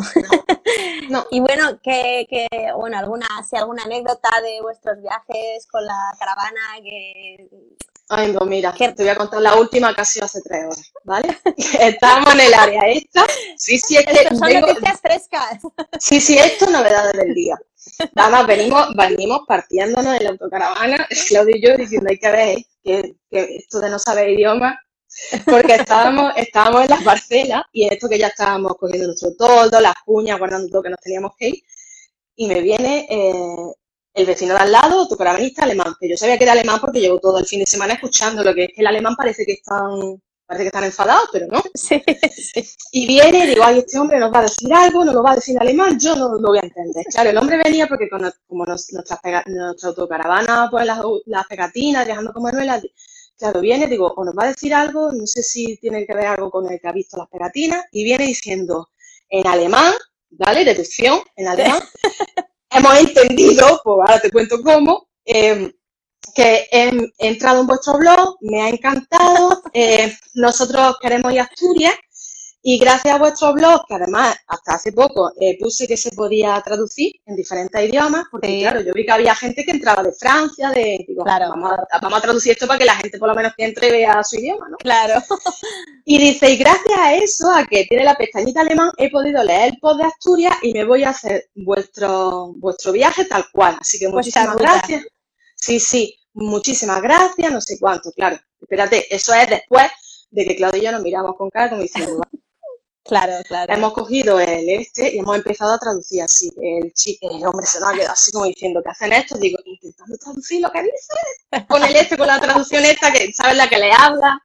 no. 1.08 1.26
y 1.30 1.40
bueno, 1.40 1.80
que, 1.82 2.26
que, 2.28 2.46
bueno, 2.76 2.98
alguna, 2.98 3.26
si 3.48 3.56
alguna 3.56 3.84
anécdota 3.84 4.28
de 4.42 4.60
vuestros 4.60 5.00
viajes 5.00 5.66
con 5.70 5.84
la 5.84 6.14
caravana 6.18 6.60
que 6.82 7.48
Ay, 8.16 8.32
no, 8.32 8.40
mira, 8.46 8.72
te 8.72 8.94
voy 8.96 9.08
a 9.08 9.16
contar 9.16 9.40
la 9.40 9.56
última 9.56 9.92
casi 9.94 10.20
hace 10.20 10.40
tres 10.40 10.64
horas, 10.64 10.92
¿vale? 11.04 11.36
Estamos 11.80 12.32
en 12.34 12.40
el 12.40 12.54
área 12.54 12.82
esta. 12.88 13.26
Sí, 13.56 13.78
sí, 13.78 13.96
es 13.96 14.06
que. 14.06 14.36
son 14.36 14.52
noticias 14.60 15.00
frescas. 15.00 15.58
Sí, 15.98 16.20
sí, 16.20 16.38
esto 16.38 16.66
es 16.66 16.70
novedades 16.70 17.12
del 17.14 17.34
día. 17.34 17.56
Nada 18.14 18.44
venimos, 18.44 18.94
venimos 18.94 19.40
partiéndonos 19.46 20.16
en 20.16 20.24
la 20.24 20.30
autocaravana, 20.30 21.06
Claudio 21.28 21.56
y 21.56 21.62
yo, 21.62 21.76
diciendo, 21.76 22.08
hay 22.10 22.18
que 22.18 22.30
ver 22.30 22.58
que, 22.82 23.16
que 23.30 23.56
esto 23.56 23.80
de 23.80 23.90
no 23.90 23.98
saber 23.98 24.30
idioma 24.30 24.78
porque 25.44 25.74
estábamos, 25.74 26.32
estábamos 26.36 26.82
en 26.84 26.90
las 26.90 27.02
parcelas 27.02 27.62
y 27.72 27.86
esto 27.86 28.08
que 28.08 28.18
ya 28.18 28.28
estábamos 28.28 28.74
cogiendo 28.78 29.06
nuestro 29.06 29.34
toldo, 29.36 29.80
las 29.80 29.94
cuñas, 30.04 30.38
guardando 30.38 30.68
todo 30.68 30.82
que 30.82 30.90
nos 30.90 31.00
teníamos 31.00 31.32
que 31.38 31.48
ir, 31.48 31.62
y 32.36 32.48
me 32.48 32.60
viene 32.60 33.06
eh, 33.08 33.74
el 34.14 34.26
vecino 34.26 34.54
de 34.54 34.60
al 34.60 34.72
lado, 34.72 35.08
tu 35.08 35.16
caravanista 35.16 35.64
alemán, 35.64 35.94
que 36.00 36.08
yo 36.08 36.16
sabía 36.16 36.38
que 36.38 36.44
era 36.44 36.52
alemán 36.52 36.80
porque 36.80 37.00
llevo 37.00 37.18
todo 37.18 37.38
el 37.38 37.46
fin 37.46 37.60
de 37.60 37.66
semana 37.66 37.94
escuchando 37.94 38.42
lo 38.44 38.54
que 38.54 38.64
es 38.64 38.68
que 38.74 38.80
el 38.80 38.86
alemán 38.86 39.16
parece 39.16 39.44
que 39.44 39.52
están 39.52 40.22
parece 40.46 40.64
que 40.64 40.68
están 40.68 40.84
enfadados, 40.84 41.28
pero 41.32 41.46
no. 41.46 41.62
Sí, 41.74 42.02
Y 42.92 43.06
viene 43.06 43.44
y 43.44 43.46
digo, 43.48 43.62
ay, 43.64 43.78
este 43.78 43.98
hombre 43.98 44.18
nos 44.18 44.32
va 44.32 44.40
a 44.40 44.42
decir 44.42 44.72
algo, 44.72 45.04
no 45.04 45.12
lo 45.12 45.22
va 45.22 45.32
a 45.32 45.36
decir 45.36 45.56
en 45.56 45.62
alemán, 45.62 45.98
yo 45.98 46.14
no 46.16 46.34
lo 46.38 46.48
voy 46.48 46.58
a 46.58 46.62
entender. 46.62 47.04
Claro, 47.10 47.30
el 47.30 47.38
hombre 47.38 47.56
venía 47.56 47.86
porque 47.86 48.08
como 48.08 48.64
nuestra, 48.66 49.02
nuestra 49.46 49.88
autocaravana, 49.88 50.68
pues 50.70 50.86
las, 50.86 51.00
las 51.26 51.46
pegatinas, 51.46 52.04
viajando 52.06 52.32
con 52.32 52.42
Manuela, 52.42 52.80
Claro, 53.36 53.60
viene, 53.60 53.88
digo, 53.88 54.12
o 54.16 54.24
nos 54.24 54.34
va 54.34 54.44
a 54.44 54.48
decir 54.48 54.72
algo, 54.72 55.10
no 55.12 55.26
sé 55.26 55.42
si 55.42 55.76
tiene 55.78 56.06
que 56.06 56.14
ver 56.14 56.26
algo 56.26 56.50
con 56.50 56.70
el 56.70 56.80
que 56.80 56.86
ha 56.86 56.92
visto 56.92 57.16
las 57.16 57.28
pegatinas, 57.28 57.84
y 57.90 58.04
viene 58.04 58.26
diciendo 58.26 58.90
en 59.28 59.46
alemán, 59.46 59.92
¿vale? 60.30 60.64
Deducción, 60.64 61.20
en 61.36 61.48
alemán. 61.48 61.82
Hemos 62.74 62.98
entendido, 62.98 63.80
pues 63.84 63.96
ahora 64.00 64.20
te 64.20 64.30
cuento 64.32 64.60
cómo, 64.60 65.06
em, 65.24 65.70
que 66.34 66.66
he, 66.72 66.90
entrado 67.18 67.60
en 67.60 67.66
vuestro 67.68 67.98
blog, 67.98 68.36
me 68.40 68.62
ha 68.62 68.68
encantado, 68.68 69.62
eh, 69.72 70.12
nosotros 70.34 70.96
queremos 71.00 71.32
ir 71.32 71.40
a 71.40 71.44
Asturias 71.44 71.94
y 72.66 72.78
gracias 72.78 73.14
a 73.14 73.18
vuestro 73.18 73.52
blog, 73.52 73.86
que 73.86 73.92
además 73.92 74.34
hasta 74.46 74.76
hace 74.76 74.90
poco 74.90 75.30
eh, 75.38 75.58
puse 75.60 75.86
que 75.86 75.98
se 75.98 76.10
podía 76.12 76.58
traducir 76.64 77.12
en 77.26 77.36
diferentes 77.36 77.78
idiomas, 77.86 78.24
porque 78.30 78.60
claro, 78.60 78.80
yo 78.80 78.94
vi 78.94 79.04
que 79.04 79.12
había 79.12 79.34
gente 79.34 79.66
que 79.66 79.72
entraba 79.72 80.02
de 80.02 80.14
Francia, 80.14 80.70
de, 80.70 81.04
digo, 81.06 81.24
claro. 81.24 81.50
vamos, 81.50 81.72
a, 81.92 82.20
traducir 82.22 82.52
esto 82.52 82.66
para 82.66 82.78
que 82.78 82.86
la 82.86 82.94
gente 82.94 83.18
por 83.18 83.28
lo 83.28 83.34
menos 83.34 83.52
que 83.54 83.66
entre 83.66 83.92
vea 83.92 84.24
su 84.24 84.36
idioma, 84.36 84.70
¿no? 84.70 84.78
Claro. 84.78 85.22
Y 86.06 86.18
dice, 86.18 86.50
y 86.50 86.58
gracias 86.58 86.98
a 86.98 87.14
eso, 87.14 87.50
a 87.50 87.64
que 87.64 87.86
tiene 87.86 88.04
la 88.04 88.14
pestañita 88.14 88.60
alemán, 88.60 88.90
he 88.98 89.10
podido 89.10 89.42
leer 89.42 89.72
el 89.72 89.78
post 89.78 90.00
de 90.00 90.04
Asturias 90.04 90.54
y 90.60 90.74
me 90.74 90.84
voy 90.84 91.02
a 91.02 91.10
hacer 91.10 91.48
vuestro, 91.54 92.52
vuestro 92.56 92.92
viaje 92.92 93.24
tal 93.24 93.46
cual. 93.50 93.78
Así 93.80 93.98
que 93.98 94.08
muchísimas 94.08 94.54
gracias. 94.54 95.06
Sí, 95.54 95.80
sí, 95.80 96.14
muchísimas 96.34 97.00
gracias, 97.00 97.50
no 97.50 97.60
sé 97.62 97.78
cuánto, 97.80 98.12
claro. 98.12 98.36
Espérate, 98.60 99.14
eso 99.14 99.32
es 99.32 99.48
después 99.48 99.90
de 100.30 100.44
que 100.44 100.56
Claudio 100.56 100.82
y 100.82 100.84
yo 100.84 100.92
nos 100.92 101.02
miramos 101.02 101.36
con 101.36 101.48
cara 101.48 101.70
como 101.70 101.80
diciendo, 101.80 102.20
Claro, 103.04 103.34
claro. 103.46 103.70
Hemos 103.72 103.92
cogido 103.92 104.40
el 104.40 104.68
este 104.70 105.14
y 105.14 105.18
hemos 105.18 105.36
empezado 105.36 105.74
a 105.74 105.78
traducir 105.78 106.22
así. 106.22 106.50
El 106.56 106.92
chico, 106.94 107.30
el 107.30 107.46
hombre 107.46 107.66
se 107.66 107.78
nos 107.78 107.90
ha 107.90 107.94
quedado 107.94 108.12
así 108.12 108.32
como 108.32 108.46
diciendo 108.46 108.82
que 108.82 108.90
hacen 108.90 109.12
esto. 109.12 109.36
Digo, 109.36 109.58
intentando 109.66 110.16
traducir 110.16 110.62
lo 110.62 110.72
que 110.72 110.82
dice. 110.82 111.66
Con 111.68 111.84
el 111.84 111.94
este, 111.94 112.16
con 112.16 112.26
la 112.26 112.40
traducción 112.40 112.82
esta, 112.84 113.12
que 113.12 113.30
sabes 113.32 113.56
la 113.58 113.68
que 113.68 113.76
le 113.76 113.92
habla, 113.92 114.40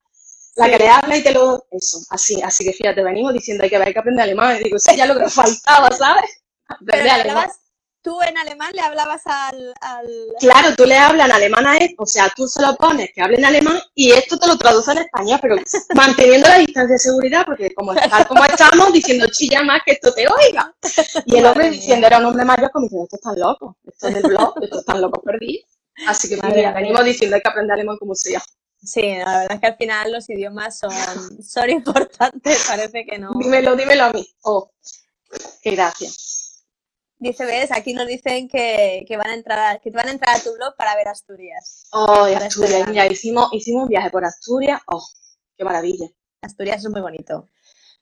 la 0.58 0.70
que 0.70 0.78
le 0.78 0.90
habla 0.90 1.18
y 1.18 1.24
te 1.24 1.32
lo. 1.32 1.66
Eso, 1.72 2.00
así. 2.10 2.42
Así 2.44 2.66
que 2.66 2.74
fíjate, 2.74 3.02
venimos 3.02 3.34
diciendo 3.34 3.64
hay 3.64 3.70
que, 3.70 3.78
hay 3.78 3.94
que 3.94 4.00
aprender 4.00 4.24
alemán. 4.24 4.58
Y 4.60 4.66
digo, 4.66 4.78
sí, 4.78 4.94
ya 4.96 5.06
lo 5.06 5.14
que 5.14 5.22
nos 5.22 5.34
faltaba, 5.34 5.90
¿sabes? 5.92 6.30
Aprender 6.68 7.12
alemán 7.12 7.50
tú 8.02 8.22
en 8.22 8.38
alemán 8.38 8.72
le 8.74 8.82
hablabas 8.82 9.22
al, 9.26 9.74
Claro, 10.40 10.76
tú 10.76 10.86
le 10.86 10.98
hablas 10.98 11.28
en 11.28 11.32
alemán 11.34 11.68
a 11.68 11.78
él, 11.78 11.94
o 11.98 12.06
sea, 12.06 12.32
tú 12.36 12.48
se 12.48 12.62
lo 12.62 12.76
pones 12.76 13.10
que 13.14 13.22
hable 13.22 13.38
en 13.38 13.46
alemán 13.46 13.80
y 13.94 14.12
esto 14.12 14.38
te 14.40 14.48
lo 14.48 14.58
traduce 14.58 14.92
en 14.92 15.00
español, 15.00 15.40
pero 15.42 15.56
manteniendo 15.96 16.49
distancia 16.60 16.94
de 16.94 17.00
seguridad, 17.00 17.46
porque 17.46 17.74
como, 17.74 17.94
tal 17.94 18.28
como 18.28 18.46
estamos, 18.46 18.94
diciendo 18.94 19.26
chilla 19.32 19.64
más 19.64 19.82
que 19.86 19.94
esto 19.94 20.14
te 20.14 20.26
oiga. 20.28 20.74
Y 21.26 21.38
el 21.38 21.46
hombre 21.46 21.72
diciendo, 21.72 22.08
era 22.08 22.20
un 22.20 22.26
hombre 22.26 22.46
mayor, 22.46 22.72
como 22.72 22.86
diciendo, 22.86 23.06
esto 23.06 23.16
están 23.18 23.40
locos, 23.40 23.76
esto 23.86 24.08
es 24.08 24.16
el 24.16 24.24
blog, 24.24 24.54
esto 24.64 24.80
están 24.80 25.02
locos 25.02 25.24
perdidos. 25.24 25.70
Así 26.08 26.30
que 26.30 26.36
mira, 26.48 26.72
venimos 26.72 27.04
diciendo 27.04 27.36
hay 27.36 27.42
que 27.42 27.50
aprender 27.50 27.74
alemán 27.74 27.98
como 27.98 28.16
sea. 28.16 28.42
Sí, 28.82 29.02
la 29.02 29.40
verdad 29.40 29.52
es 29.52 29.60
que 29.60 29.68
al 29.68 29.76
final 29.76 30.12
los 30.12 30.30
idiomas 30.30 30.80
son, 30.80 30.92
son 31.44 31.70
importantes, 31.70 32.66
parece 32.68 33.06
que 33.06 33.18
no. 33.18 33.32
Dímelo, 33.38 33.76
dímelo 33.76 34.06
a 34.06 34.14
mí. 34.14 34.26
Oh, 34.44 34.72
qué 35.62 35.72
gracias. 35.72 36.66
Dice, 37.18 37.46
ves, 37.46 37.70
aquí 37.74 37.94
nos 37.94 38.08
dicen 38.08 38.48
que, 38.48 39.04
que, 39.06 39.18
van 39.18 39.32
a 39.32 39.34
entrar, 39.34 39.82
que 39.82 39.92
van 39.92 40.08
a 40.08 40.12
entrar 40.12 40.38
a 40.38 40.40
tu 40.42 40.54
blog 40.54 40.74
para 40.78 40.96
ver 40.96 41.10
Asturias. 41.10 41.88
Oh, 41.92 42.24
Asturias, 42.24 42.88
mira, 42.88 43.06
hicimos, 43.08 43.50
hicimos 43.52 43.84
un 43.84 43.90
viaje 43.90 44.10
por 44.10 44.24
Asturias. 44.24 44.82
Oh, 44.88 45.06
qué 45.58 45.66
maravilla. 45.66 46.08
Asturias 46.42 46.84
es 46.84 46.90
muy 46.90 47.02
bonito. 47.02 47.50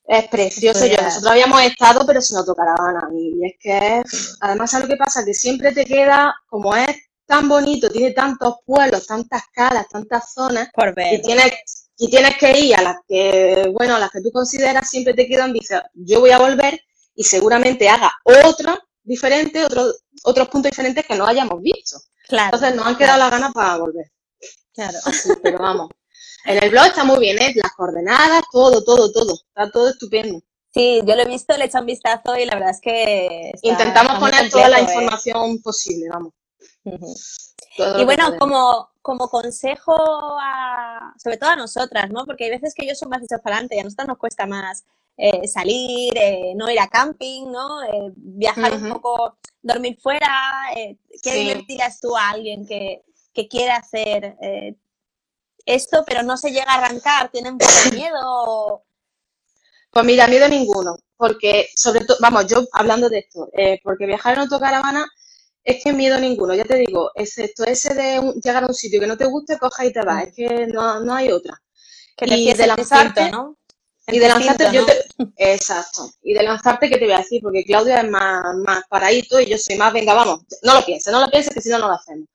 Es 0.06 0.28
precioso. 0.30 0.86
Yo, 0.86 1.02
nosotros 1.02 1.32
habíamos 1.32 1.62
estado, 1.64 2.06
pero 2.06 2.22
sin 2.22 2.38
autocaravana. 2.38 3.10
Y 3.14 3.46
es 3.46 3.56
que, 3.60 4.02
además, 4.40 4.72
¿sabes 4.72 4.88
lo 4.88 4.94
que 4.94 4.98
pasa? 4.98 5.26
Que 5.26 5.34
siempre 5.34 5.74
te 5.74 5.86
queda, 5.86 6.34
como 6.48 6.76
es 6.76 6.96
tan 7.26 7.50
bonito, 7.50 7.90
tiene 7.90 8.12
tantos 8.12 8.56
pueblos, 8.66 9.06
tantas 9.06 9.44
calas, 9.54 9.88
tantas 9.90 10.34
zonas. 10.34 10.70
Por 10.74 10.96
ver. 10.96 11.14
Y 11.14 11.22
tienes, 11.22 11.90
y 11.98 12.10
tienes 12.10 12.38
que 12.38 12.58
ir 12.58 12.76
a 12.76 12.82
las 12.82 12.98
que, 13.06 13.70
bueno, 13.74 13.96
a 13.96 14.00
las 14.00 14.12
que 14.12 14.22
tú 14.22 14.32
consideras 14.32 14.90
siempre 14.90 15.14
te 15.14 15.28
quedan, 15.28 15.52
dices, 15.52 15.82
yo 15.94 16.22
voy 16.22 16.32
a 16.32 16.40
volver 16.40 16.80
y 17.16 17.24
seguramente 17.24 17.90
haga 17.90 18.14
otra 18.24 18.80
diferentes, 19.04 19.66
otros, 19.66 20.04
otros 20.24 20.48
puntos 20.50 20.72
diferentes 20.72 21.06
que 21.06 21.16
no 21.16 21.26
hayamos 21.26 21.62
visto. 21.62 21.98
Claro, 22.28 22.56
Entonces 22.56 22.76
nos 22.76 22.86
han 22.86 22.98
quedado 22.98 23.20
las 23.20 23.32
ganas 23.32 23.54
para 23.54 23.78
volver. 23.78 24.12
Claro. 24.74 24.98
pero 25.42 25.58
vamos. 25.58 25.90
En 26.48 26.64
el 26.64 26.70
blog 26.70 26.86
está 26.86 27.04
muy 27.04 27.20
bien, 27.20 27.38
¿eh? 27.42 27.52
las 27.56 27.74
coordenadas, 27.74 28.42
todo, 28.54 28.82
todo, 28.82 29.12
todo. 29.12 29.34
Está 29.34 29.70
todo 29.70 29.90
estupendo. 29.90 30.42
Sí, 30.74 31.02
yo 31.06 31.16
lo 31.16 31.24
he 31.24 31.26
visto, 31.26 31.58
le 31.58 31.66
he 31.66 31.68
echado 31.68 31.82
un 31.82 31.88
vistazo 31.88 32.38
y 32.38 32.46
la 32.46 32.56
verdad 32.56 32.70
es 32.70 32.80
que... 32.80 33.52
Intentamos 33.64 34.18
poner 34.18 34.50
toda 34.50 34.70
la 34.70 34.80
¿eh? 34.80 34.84
información 34.84 35.62
posible, 35.62 36.08
vamos. 36.10 36.34
y 36.86 38.06
bueno, 38.06 38.38
como, 38.40 38.90
como 39.02 39.28
consejo 39.28 39.94
a, 40.40 41.14
sobre 41.22 41.36
todo 41.36 41.50
a 41.50 41.56
nosotras, 41.58 42.10
¿no? 42.12 42.26
Porque 42.26 42.46
hay 42.46 42.52
veces 42.52 42.74
que 42.74 42.88
yo 42.88 42.96
soy 42.96 43.10
más 43.10 43.22
desafiante 43.22 43.76
y 43.76 43.80
a 43.80 43.84
nosotras 43.84 44.08
nos 44.08 44.18
cuesta 44.18 44.46
más 44.46 44.86
eh, 45.18 45.50
salir, 45.50 46.14
eh, 46.18 46.54
no 46.56 46.72
ir 46.72 46.80
a 46.80 46.88
camping, 46.88 47.52
¿no? 47.52 47.84
Eh, 47.84 48.14
viajar 48.16 48.72
un 48.72 48.88
poco, 48.94 49.38
dormir 49.62 49.98
fuera. 50.02 50.30
¿Qué 51.22 51.44
le 51.44 51.56
dirías 51.56 52.00
tú 52.00 52.16
a 52.16 52.30
alguien 52.30 52.66
que, 52.66 53.04
que 53.34 53.50
quiere 53.50 53.72
hacer 53.72 54.38
esto, 55.68 56.04
pero 56.08 56.24
no 56.24 56.38
se 56.38 56.52
llega 56.52 56.72
a 56.72 56.78
arrancar, 56.86 57.30
tienen 57.30 57.54
un 57.54 57.60
poco 57.60 57.72
de 57.86 57.96
miedo. 57.98 58.84
Pues 59.92 60.06
mira, 60.06 60.28
miedo 60.28 60.48
ninguno, 60.48 60.98
porque 61.16 61.70
sobre 61.76 62.06
todo, 62.06 62.18
vamos, 62.20 62.48
yo 62.48 62.66
hablando 62.72 63.10
de 63.10 63.20
esto, 63.20 63.50
eh, 63.54 63.80
porque 63.84 64.06
viajar 64.06 64.34
en 64.34 64.40
autocaravana 64.42 65.08
es 65.64 65.84
que 65.84 65.92
miedo 65.92 66.20
ninguno, 66.20 66.54
ya 66.54 66.64
te 66.64 66.76
digo, 66.78 67.12
excepto 67.16 67.66
ese 67.66 67.94
de 67.94 68.22
llegar 68.44 68.64
a 68.64 68.68
un 68.68 68.74
sitio 68.74 69.00
que 69.00 69.08
no 69.08 69.18
te 69.18 69.26
guste, 69.26 69.58
coja 69.58 69.86
y 69.86 69.92
te 69.92 70.02
vas, 70.04 70.28
es 70.28 70.34
que 70.34 70.68
no, 70.68 71.02
no 71.02 71.14
hay 71.14 71.32
otra. 71.32 71.62
Que 72.16 72.26
y 72.26 72.54
de 72.54 72.68
lanzarte, 72.68 73.30
¿no? 73.32 73.58
Y 74.08 74.20
de 74.20 74.28
lanzarte, 74.30 74.70
yo 74.72 74.86
te, 74.86 75.06
exacto, 75.38 76.10
y 76.22 76.34
de 76.34 76.44
lanzarte, 76.44 76.90
¿qué 76.90 76.98
te 76.98 77.06
voy 77.06 77.14
a 77.14 77.20
decir? 77.20 77.42
Porque 77.42 77.66
Claudia 77.66 78.02
es 78.02 78.10
más, 78.10 78.56
más 78.66 78.84
paradito 78.90 79.40
y 79.42 79.48
yo 79.48 79.58
soy 79.58 79.76
más, 79.76 79.92
venga, 79.92 80.14
vamos, 80.14 80.42
no 80.64 80.76
lo 80.76 80.86
pienses, 80.86 81.12
no 81.12 81.20
lo 81.20 81.30
pienses, 81.30 81.54
que 81.54 81.62
si 81.62 81.70
no, 81.70 81.80
no 81.80 81.88
lo 81.88 81.94
hacemos. 81.94 82.28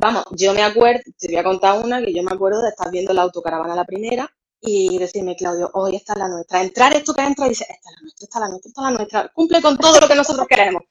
Vamos, 0.00 0.24
yo 0.30 0.54
me 0.54 0.62
acuerdo, 0.62 1.00
te 1.18 1.26
voy 1.26 1.36
a 1.38 1.42
contar 1.42 1.84
una 1.84 2.00
que 2.00 2.14
yo 2.14 2.22
me 2.22 2.32
acuerdo 2.32 2.62
de 2.62 2.68
estar 2.68 2.88
viendo 2.88 3.12
la 3.12 3.22
autocaravana 3.22 3.74
la 3.74 3.84
primera 3.84 4.30
y 4.60 4.96
decirme, 4.96 5.34
Claudio, 5.34 5.70
hoy 5.74 5.96
esta 5.96 6.12
es 6.12 6.20
la 6.20 6.28
nuestra. 6.28 6.62
Entrar 6.62 6.94
esto 6.94 7.12
que 7.12 7.22
entra 7.22 7.46
y 7.46 7.48
dice, 7.48 7.66
esta 7.68 7.90
es 7.90 7.96
la 7.96 8.02
nuestra, 8.02 8.24
esta 8.24 8.38
es 8.38 8.42
la 8.42 8.48
nuestra, 8.48 8.68
esta 8.68 8.80
es 8.80 8.84
la 8.84 8.90
nuestra. 8.96 9.32
Cumple 9.34 9.60
con 9.60 9.76
todo 9.76 9.98
lo 10.00 10.06
que 10.06 10.14
nosotros 10.14 10.46
queremos. 10.46 10.82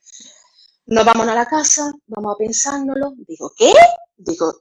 Nos 0.88 1.06
vamos 1.06 1.26
a 1.26 1.36
la 1.36 1.46
casa, 1.46 1.90
vamos 2.08 2.36
a 2.36 2.38
pensándolo. 2.38 3.14
Digo, 3.26 3.54
¿qué? 3.58 3.72
Digo, 4.18 4.54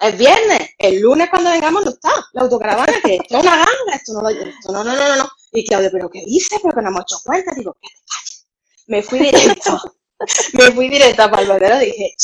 es 0.00 0.18
viernes, 0.18 0.68
el 0.76 1.00
lunes 1.00 1.30
cuando 1.30 1.48
vengamos 1.50 1.82
no 1.86 1.90
está 1.90 2.12
la 2.34 2.42
autocaravana, 2.42 2.92
que 3.02 3.16
esto 3.16 3.38
es 3.38 3.42
una 3.42 3.56
ganga, 3.56 3.94
esto 3.94 4.12
no 4.12 4.20
lo 4.20 4.28
esto 4.28 4.72
no, 4.72 4.84
no, 4.84 4.94
no, 4.94 5.16
no, 5.16 5.28
Y 5.52 5.64
Claudio, 5.66 5.88
¿pero 5.90 6.10
qué 6.10 6.24
dices? 6.26 6.60
Porque 6.60 6.82
no 6.82 6.88
hemos 6.88 7.02
hecho 7.04 7.16
cuenta. 7.24 7.54
Digo, 7.54 7.74
que 7.80 7.88
calles. 7.88 8.46
Me 8.86 9.02
fui 9.02 9.18
directo, 9.18 9.80
me 10.52 10.72
fui 10.72 10.90
directo 10.90 11.30
para 11.30 11.40
el 11.40 11.48
verdadero 11.48 11.78
dije, 11.78 12.14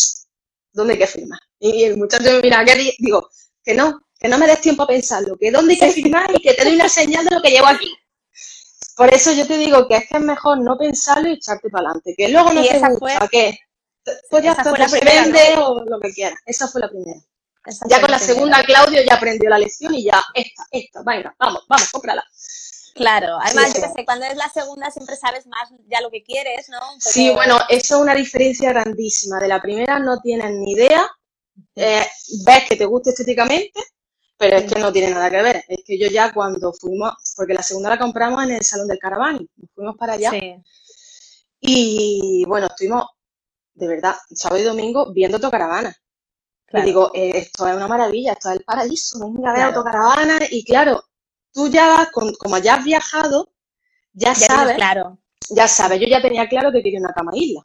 ¿dónde 0.75 0.93
hay 0.93 0.99
que 0.99 1.07
firmar? 1.07 1.41
Y 1.67 1.85
el 1.85 1.97
muchacho 1.97 2.31
me 2.31 2.41
mira, 2.43 2.63
¿qué 2.63 2.95
digo? 2.99 3.31
Que 3.65 3.73
no, 3.73 4.03
que 4.21 4.29
no 4.29 4.37
me 4.37 4.47
des 4.47 4.61
tiempo 4.61 4.83
a 4.83 4.87
pensarlo, 4.87 5.39
que 5.39 5.51
dónde 5.51 5.73
hay 5.73 5.79
que 5.79 5.93
firmar 5.93 6.31
y 6.35 6.43
que 6.43 6.53
te 6.53 6.63
doy 6.63 6.75
una 6.75 6.91
señal 6.91 7.25
de 7.25 7.35
lo 7.35 7.41
que 7.41 7.51
llevo 7.51 7.69
aquí. 7.69 7.91
Por 8.95 9.13
eso 9.15 9.33
yo 9.33 9.47
te 9.47 9.57
digo 9.57 9.89
que 9.89 9.97
es 9.97 10.09
que 10.09 10.19
es 10.19 10.23
mejor 10.23 10.59
no 10.59 10.77
pensarlo 10.77 11.31
y 11.31 11.33
echarte 11.33 11.71
para 11.71 11.87
adelante. 11.87 12.15
Que 12.19 12.29
luego 12.29 12.53
no 12.53 12.63
te 12.63 12.79
gusta, 12.79 12.91
fue, 12.99 13.29
¿qué? 13.31 13.59
Pues 14.29 14.45
ya 14.45 14.55
se 14.63 15.01
vende 15.01 15.57
o 15.57 15.83
lo 15.87 15.99
que 16.01 16.13
quieras. 16.13 16.39
Esa 16.45 16.69
fue 16.69 16.83
la 16.83 16.91
primera. 16.91 17.19
ya 17.89 18.01
con 18.03 18.11
la 18.11 18.19
segunda, 18.19 18.63
Claudio 18.63 19.01
ya 19.03 19.15
aprendió 19.15 19.49
la 19.49 19.59
lección 19.59 19.95
y 19.95 20.05
ya, 20.05 20.23
esta, 20.35 20.67
esta, 20.71 21.03
venga, 21.03 21.35
vamos, 21.39 21.65
vamos, 21.67 21.91
cómprala. 21.91 22.23
Claro, 22.95 23.39
además, 23.41 23.75
yo 23.75 23.81
que 23.81 23.89
sé, 23.89 24.05
cuando 24.05 24.27
es 24.27 24.37
la 24.37 24.51
segunda 24.51 24.91
siempre 24.91 25.17
sabes 25.17 25.47
más 25.47 25.71
ya 25.91 26.03
lo 26.03 26.11
que 26.11 26.23
quieres, 26.23 26.69
¿no? 26.69 26.79
Sí, 27.01 27.31
bueno, 27.31 27.59
eso 27.71 27.97
es 27.97 28.01
una 28.03 28.15
diferencia 28.15 28.69
grandísima. 28.69 29.41
De 29.41 29.49
la 29.49 29.63
primera 29.63 29.99
no 29.99 30.21
tienes 30.21 30.51
ni 30.53 30.73
idea, 30.73 31.11
eh, 31.77 32.07
ves 32.45 32.65
que 32.69 32.77
te 32.77 32.85
gusta 32.85 33.11
estéticamente, 33.11 33.81
pero 34.37 34.57
es 34.57 34.73
que 34.73 34.81
no 34.81 34.93
tiene 34.93 35.11
nada 35.11 35.31
que 35.31 35.43
ver. 35.43 35.65
Es 35.69 35.83
que 35.85 35.99
yo 35.99 36.09
ya 36.09 36.33
cuando 36.33 36.73
fuimos, 36.73 37.15
porque 37.37 37.55
la 37.55 37.63
segunda 37.63 37.91
la 37.91 37.99
compramos 37.99 38.43
en 38.45 38.53
el 38.53 38.63
Salón 38.63 38.89
del 38.89 38.99
Caravani, 38.99 39.49
nos 39.57 39.71
fuimos 39.75 39.97
para 39.97 40.15
allá. 40.15 40.33
Y 41.61 42.45
bueno, 42.47 42.67
estuvimos, 42.67 43.07
de 43.75 43.89
verdad, 43.89 44.15
sábado 44.35 44.61
y 44.61 44.65
domingo 44.65 45.13
viendo 45.13 45.37
autocaravana. 45.37 45.97
Y 46.73 46.83
digo, 46.83 47.13
eh, 47.15 47.33
esto 47.37 47.69
es 47.69 47.77
una 47.77 47.87
maravilla, 47.87 48.33
esto 48.33 48.51
es 48.51 48.57
el 48.57 48.65
paraíso, 48.65 49.19
venga 49.21 49.51
a 49.51 49.55
ver 49.55 49.63
autocaravana. 49.63 50.39
Y 50.51 50.65
claro, 50.65 51.05
tú 51.53 51.69
ya, 51.69 52.11
como 52.13 52.59
ya 52.59 52.75
has 52.75 52.85
viajado, 52.85 53.53
ya, 54.13 54.35
sabes. 54.35 54.77
Claro. 54.77 55.19
Ya 55.51 55.69
sabes, 55.69 56.01
yo 56.01 56.07
ya 56.07 56.23
tenía 56.23 56.49
claro 56.49 56.73
que 56.73 56.83
quería 56.83 57.01
una 57.01 57.13
cama 57.13 57.33
isla. 57.35 57.63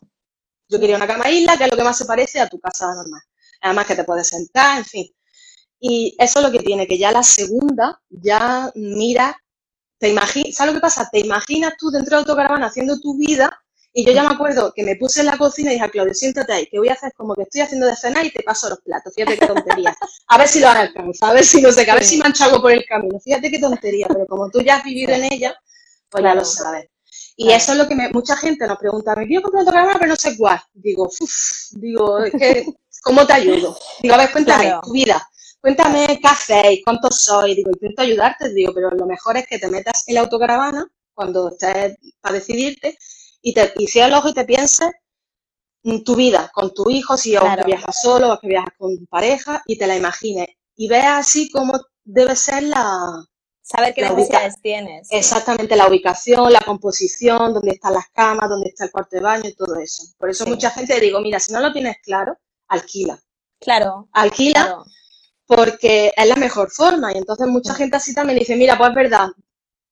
Yo 0.68 0.80
quería 0.80 0.98
una 0.98 1.08
cama 1.08 1.30
isla, 1.30 1.58
que 1.58 1.64
es 1.64 1.72
lo 1.72 1.78
que 1.78 1.84
más 1.84 1.98
se 1.98 2.06
parece 2.06 2.40
a 2.40 2.48
tu 2.48 2.60
casa 2.60 2.94
normal. 2.94 3.22
Además 3.62 3.88
que 3.88 3.96
te 3.96 4.04
puedes 4.04 4.28
sentar, 4.28 4.80
en 4.80 4.86
fin. 4.86 5.08
Y 5.80 6.16
eso 6.20 6.40
es 6.40 6.46
lo 6.46 6.52
que 6.52 6.60
tiene, 6.60 6.88
que 6.88 6.98
ya 6.98 7.12
la 7.12 7.24
segunda, 7.24 8.02
ya 8.10 8.72
mira, 8.76 9.42
te 9.98 10.10
imaginas, 10.10 10.56
¿sabes 10.56 10.74
lo 10.74 10.80
que 10.80 10.82
pasa? 10.82 11.10
Te 11.12 11.20
imaginas 11.20 11.74
tú 11.78 11.90
dentro 11.90 12.18
de 12.18 12.20
autocaravana 12.22 12.68
haciendo 12.68 13.00
tu 13.00 13.18
vida 13.18 13.58
y 13.92 14.06
yo 14.06 14.12
ya 14.12 14.24
me 14.24 14.36
acuerdo 14.36 14.72
que 14.76 14.84
me 14.84 14.96
puse 14.96 15.22
en 15.22 15.26
la 15.28 15.38
cocina 15.38 15.72
y 15.72 15.74
dije 15.74 15.86
a 15.86 15.90
Claudio, 15.90 16.14
siéntate 16.14 16.54
ahí, 16.54 16.68
que 16.68 16.78
voy 16.78 16.90
a 16.90 16.94
hacer 16.94 17.12
como 17.14 17.34
que 17.34 17.44
estoy 17.44 17.62
haciendo 17.62 17.88
de 17.88 17.96
cenar 17.96 18.26
y 18.26 18.32
te 18.32 18.44
paso 18.44 18.70
los 18.70 18.80
platos. 18.82 19.14
Fíjate 19.16 19.38
qué 19.38 19.48
tontería. 19.48 19.96
A 20.28 20.38
ver 20.38 20.48
si 20.48 20.60
lo 20.60 20.68
hará 20.68 20.82
alcanza, 20.82 21.30
a 21.30 21.34
ver 21.34 21.44
si 21.44 21.62
no 21.62 21.72
sé, 21.72 21.90
a 21.90 21.96
ver 21.96 22.04
si 22.04 22.18
mancho 22.18 22.44
algo 22.44 22.62
por 22.62 22.72
el 22.72 22.86
camino. 22.86 23.20
Fíjate 23.20 23.50
qué 23.50 23.60
tontería, 23.60 24.08
pero 24.08 24.28
como 24.28 24.50
tú 24.50 24.62
ya 24.62 24.78
has 24.78 24.84
vivido 24.84 25.14
en 25.14 25.32
ella, 25.32 25.56
pues 26.10 26.24
ya 26.24 26.36
lo 26.36 26.46
sabes. 26.46 26.88
Y 27.36 27.52
eso 27.52 27.72
es 27.72 27.78
lo 27.78 27.88
que 27.88 27.96
mucha 28.14 28.36
gente 28.36 28.68
nos 28.68 28.78
pregunta, 28.78 29.16
me 29.16 29.26
quiero 29.26 29.44
comprar 29.44 29.62
autocaravana, 29.62 29.98
pero 29.98 30.10
no 30.10 30.16
sé 30.18 30.38
cuál. 30.38 30.62
Digo, 30.74 31.06
uff, 31.06 31.72
digo, 31.72 32.20
es 32.20 32.34
que, 32.34 32.66
¿cómo 33.02 33.26
te 33.26 33.34
ayudo? 33.34 33.78
Digo, 34.02 34.16
a 34.16 34.18
ver, 34.18 34.32
cuéntame 34.32 34.74
tu 34.84 34.92
vida 34.92 35.30
cuéntame 35.62 36.20
qué 36.22 36.28
hacéis, 36.28 36.82
cuántos 36.84 37.24
sois, 37.24 37.56
digo, 37.56 37.72
intento 37.72 38.02
ayudarte, 38.02 38.54
digo, 38.54 38.74
pero 38.74 38.92
lo 38.92 39.06
mejor 39.06 39.38
es 39.38 39.48
que 39.48 39.60
te 39.60 39.70
metas 39.70 40.04
en 40.08 40.16
la 40.16 40.22
autocaravana 40.22 40.88
cuando 41.14 41.50
estés 41.50 41.98
para 42.22 42.36
decidirte 42.36 42.98
y, 43.42 43.54
te, 43.54 43.74
y 43.78 43.88
cierres 43.88 44.12
el 44.12 44.20
ojo 44.20 44.30
y 44.30 44.34
te 44.34 44.46
pienses 44.46 44.92
en 45.84 46.04
tu 46.04 46.16
vida, 46.16 46.50
con 46.54 46.74
tu 46.74 46.90
hijo, 46.90 47.18
si 47.18 47.36
o 47.38 47.42
que 47.42 47.64
viajas 47.66 48.02
solo 48.02 48.34
o 48.34 48.40
que 48.40 48.48
viajas 48.48 48.74
con 48.78 48.98
tu 48.98 49.06
pareja 49.06 49.62
y 49.66 49.78
te 49.78 49.88
la 49.88 49.96
imagines 49.96 50.48
y 50.76 50.88
veas 50.88 51.28
así 51.28 51.50
cómo 51.50 51.80
debe 52.04 52.36
ser 52.36 52.64
la... 52.64 53.26
Saber 53.62 53.94
qué 53.94 54.02
necesidades 54.02 54.56
tienes. 54.64 55.08
Exactamente, 55.12 55.76
la 55.76 55.88
ubicación, 55.88 56.52
la 56.52 56.62
composición, 56.62 57.54
dónde 57.54 57.74
están 57.74 57.94
las 57.94 58.10
camas, 58.10 58.50
dónde 58.50 58.70
está 58.70 58.86
el 58.86 58.92
cuarto 58.92 59.16
de 59.16 59.22
baño 59.22 59.48
y 59.48 59.54
todo 59.54 59.76
eso. 59.76 60.02
Por 60.18 60.32
eso 60.32 60.48
mucha 60.48 60.72
gente 60.72 61.00
digo, 61.00 61.22
mira, 61.22 61.40
si 61.40 61.54
no 61.54 61.60
lo 61.60 61.72
tienes 61.72 61.98
claro, 62.02 62.36
alquila. 62.70 63.20
Claro. 63.60 64.08
Alquila 64.14 64.84
porque 65.50 66.12
es 66.16 66.28
la 66.28 66.36
mejor 66.36 66.70
forma. 66.70 67.12
Y 67.12 67.18
entonces 67.18 67.48
mucha 67.48 67.74
gente 67.74 67.98
así 67.98 68.14
también 68.14 68.38
dice, 68.38 68.56
mira, 68.56 68.78
pues 68.78 68.92
es 68.92 68.96
verdad, 68.96 69.30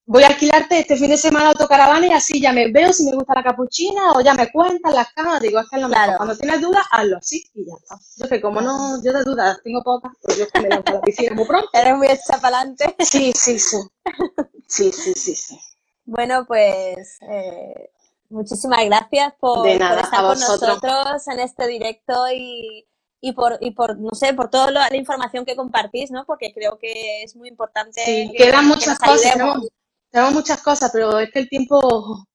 voy 0.05 0.21
a 0.23 0.27
alquilarte 0.27 0.79
este 0.79 0.95
fin 0.95 1.09
de 1.09 1.17
semana 1.17 1.49
autocaravana 1.49 2.05
y 2.05 2.13
así 2.13 2.39
ya 2.39 2.53
me 2.53 2.71
veo 2.71 2.93
si 2.93 3.03
me 3.05 3.15
gusta 3.15 3.33
la 3.33 3.43
capuchina 3.43 4.13
o 4.13 4.21
ya 4.21 4.35
me 4.35 4.51
cuentan 4.51 4.93
las 4.93 5.11
camas. 5.13 5.41
Digo, 5.41 5.59
es 5.59 5.67
que 5.67 5.77
es 5.77 5.81
lo 5.81 5.89
mejor. 5.89 6.15
Cuando 6.15 6.37
tienes 6.37 6.61
dudas, 6.61 6.85
hazlo 6.91 7.17
así 7.17 7.43
y 7.55 7.65
ya 7.65 7.73
está. 7.81 7.97
Yo 8.17 8.29
que 8.29 8.39
como 8.39 8.61
no, 8.61 9.03
yo 9.03 9.11
de 9.11 9.23
dudas 9.23 9.59
tengo 9.63 9.81
pocas, 9.83 10.13
pues 10.21 10.37
yo 10.37 10.45
me 10.61 10.69
lanzo 10.69 10.91
a 10.91 10.93
la 10.93 11.01
piscina 11.01 11.35
muy 11.35 11.45
pronto. 11.45 11.69
Eres 11.73 11.97
muy 11.97 12.07
adelante. 12.07 12.95
Sí, 12.99 13.33
sí, 13.35 13.57
sí. 13.57 13.77
Sí, 14.67 14.91
sí, 14.91 15.13
sí, 15.15 15.35
sí. 15.35 15.59
Bueno, 16.05 16.45
pues 16.45 17.17
eh, 17.29 17.89
muchísimas 18.29 18.85
gracias 18.85 19.33
por, 19.39 19.67
estar 19.67 20.21
con 20.21 20.39
nosotros 20.39 21.27
en 21.27 21.39
este 21.39 21.67
directo 21.67 22.13
y 22.33 22.87
y 23.19 23.33
por, 23.33 23.57
y 23.61 23.71
por, 23.71 23.97
no 23.97 24.11
sé, 24.13 24.33
por 24.33 24.49
toda 24.49 24.71
la, 24.71 24.95
información 24.95 25.45
que 25.45 25.55
compartís, 25.55 26.11
¿no? 26.11 26.25
Porque 26.25 26.53
creo 26.53 26.77
que 26.77 27.23
es 27.23 27.35
muy 27.35 27.49
importante. 27.49 28.01
Sí, 28.03 28.31
quedan 28.37 28.67
muchas 28.67 28.99
cosas, 28.99 29.33
tenemos, 29.33 30.33
muchas 30.33 30.61
cosas, 30.61 30.89
pero 30.91 31.19
es 31.19 31.31
que 31.31 31.39
el 31.39 31.49
tiempo, 31.49 32.27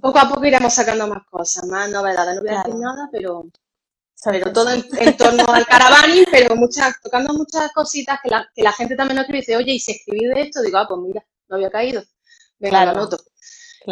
poco 0.00 0.18
a 0.18 0.28
poco 0.28 0.44
iremos 0.44 0.72
sacando 0.72 1.06
más 1.06 1.24
cosas, 1.28 1.66
más 1.66 1.90
novedades. 1.90 2.36
No 2.36 2.42
voy 2.42 2.50
a 2.50 2.62
decir 2.62 2.74
nada, 2.76 3.08
pero, 3.10 3.44
pero 4.24 4.52
todo 4.52 4.70
en, 4.70 5.16
torno 5.16 5.44
al 5.48 5.66
caravaning, 5.66 6.24
pero 6.30 6.54
muchas, 6.56 7.00
tocando 7.02 7.34
muchas 7.34 7.72
cositas 7.72 8.20
que 8.22 8.30
la, 8.30 8.48
que 8.54 8.62
la 8.62 8.72
gente 8.72 8.96
también 8.96 9.16
nos 9.16 9.24
escribe 9.24 9.38
y 9.38 9.40
dice, 9.40 9.56
oye, 9.56 9.72
y 9.72 9.80
si 9.80 9.92
escribí 9.92 10.26
de 10.26 10.42
esto, 10.42 10.62
digo, 10.62 10.78
ah, 10.78 10.86
pues 10.88 11.00
mira, 11.00 11.24
no 11.48 11.56
había 11.56 11.70
caído. 11.70 12.02
Venga, 12.58 12.84
lo 12.84 12.90
anoto. 12.92 13.18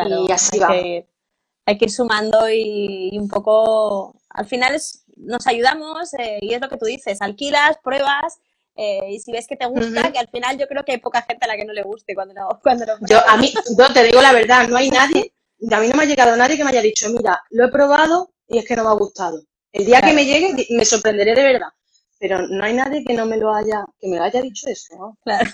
Claro, 0.04 0.26
y 0.28 0.32
así 0.32 0.58
va. 0.58 0.68
hay 0.70 1.78
que 1.78 1.84
ir 1.84 1.90
sumando 1.90 2.48
y, 2.50 3.10
y 3.12 3.18
un 3.18 3.28
poco, 3.28 4.14
al 4.30 4.46
final 4.46 4.74
es 4.74 5.04
nos 5.18 5.46
ayudamos 5.46 6.14
eh, 6.14 6.38
y 6.40 6.54
es 6.54 6.60
lo 6.60 6.68
que 6.68 6.76
tú 6.76 6.86
dices, 6.86 7.20
alquilas, 7.20 7.76
pruebas 7.82 8.38
eh, 8.76 9.10
y 9.10 9.18
si 9.18 9.32
ves 9.32 9.46
que 9.46 9.56
te 9.56 9.66
gusta, 9.66 10.12
que 10.12 10.18
al 10.18 10.28
final 10.28 10.56
yo 10.56 10.68
creo 10.68 10.84
que 10.84 10.92
hay 10.92 10.98
poca 10.98 11.22
gente 11.22 11.44
a 11.44 11.48
la 11.48 11.56
que 11.56 11.64
no 11.64 11.72
le 11.72 11.82
guste 11.82 12.14
cuando 12.14 12.34
no, 12.34 12.48
cuando 12.62 12.86
Yo, 13.08 13.18
a 13.26 13.36
mí, 13.36 13.52
yo 13.76 13.92
te 13.92 14.04
digo 14.04 14.22
la 14.22 14.32
verdad, 14.32 14.68
no 14.68 14.76
hay 14.76 14.90
nadie, 14.90 15.32
a 15.70 15.80
mí 15.80 15.88
no 15.88 15.96
me 15.96 16.04
ha 16.04 16.06
llegado 16.06 16.36
nadie 16.36 16.56
que 16.56 16.64
me 16.64 16.70
haya 16.70 16.82
dicho, 16.82 17.08
mira, 17.10 17.42
lo 17.50 17.66
he 17.66 17.68
probado 17.68 18.32
y 18.46 18.58
es 18.58 18.66
que 18.66 18.76
no 18.76 18.84
me 18.84 18.90
ha 18.90 18.94
gustado. 18.94 19.42
El 19.72 19.84
día 19.84 20.00
que 20.00 20.12
me 20.12 20.24
llegue 20.24 20.66
me 20.70 20.84
sorprenderé 20.84 21.34
de 21.34 21.42
verdad, 21.42 21.68
pero 22.18 22.46
no 22.46 22.64
hay 22.64 22.74
nadie 22.74 23.04
que 23.04 23.14
no 23.14 23.26
me 23.26 23.36
lo 23.36 23.52
haya, 23.52 23.84
que 24.00 24.08
me 24.08 24.16
lo 24.16 24.24
haya 24.24 24.40
dicho 24.40 24.68
eso. 24.68 25.18
Claro. 25.22 25.50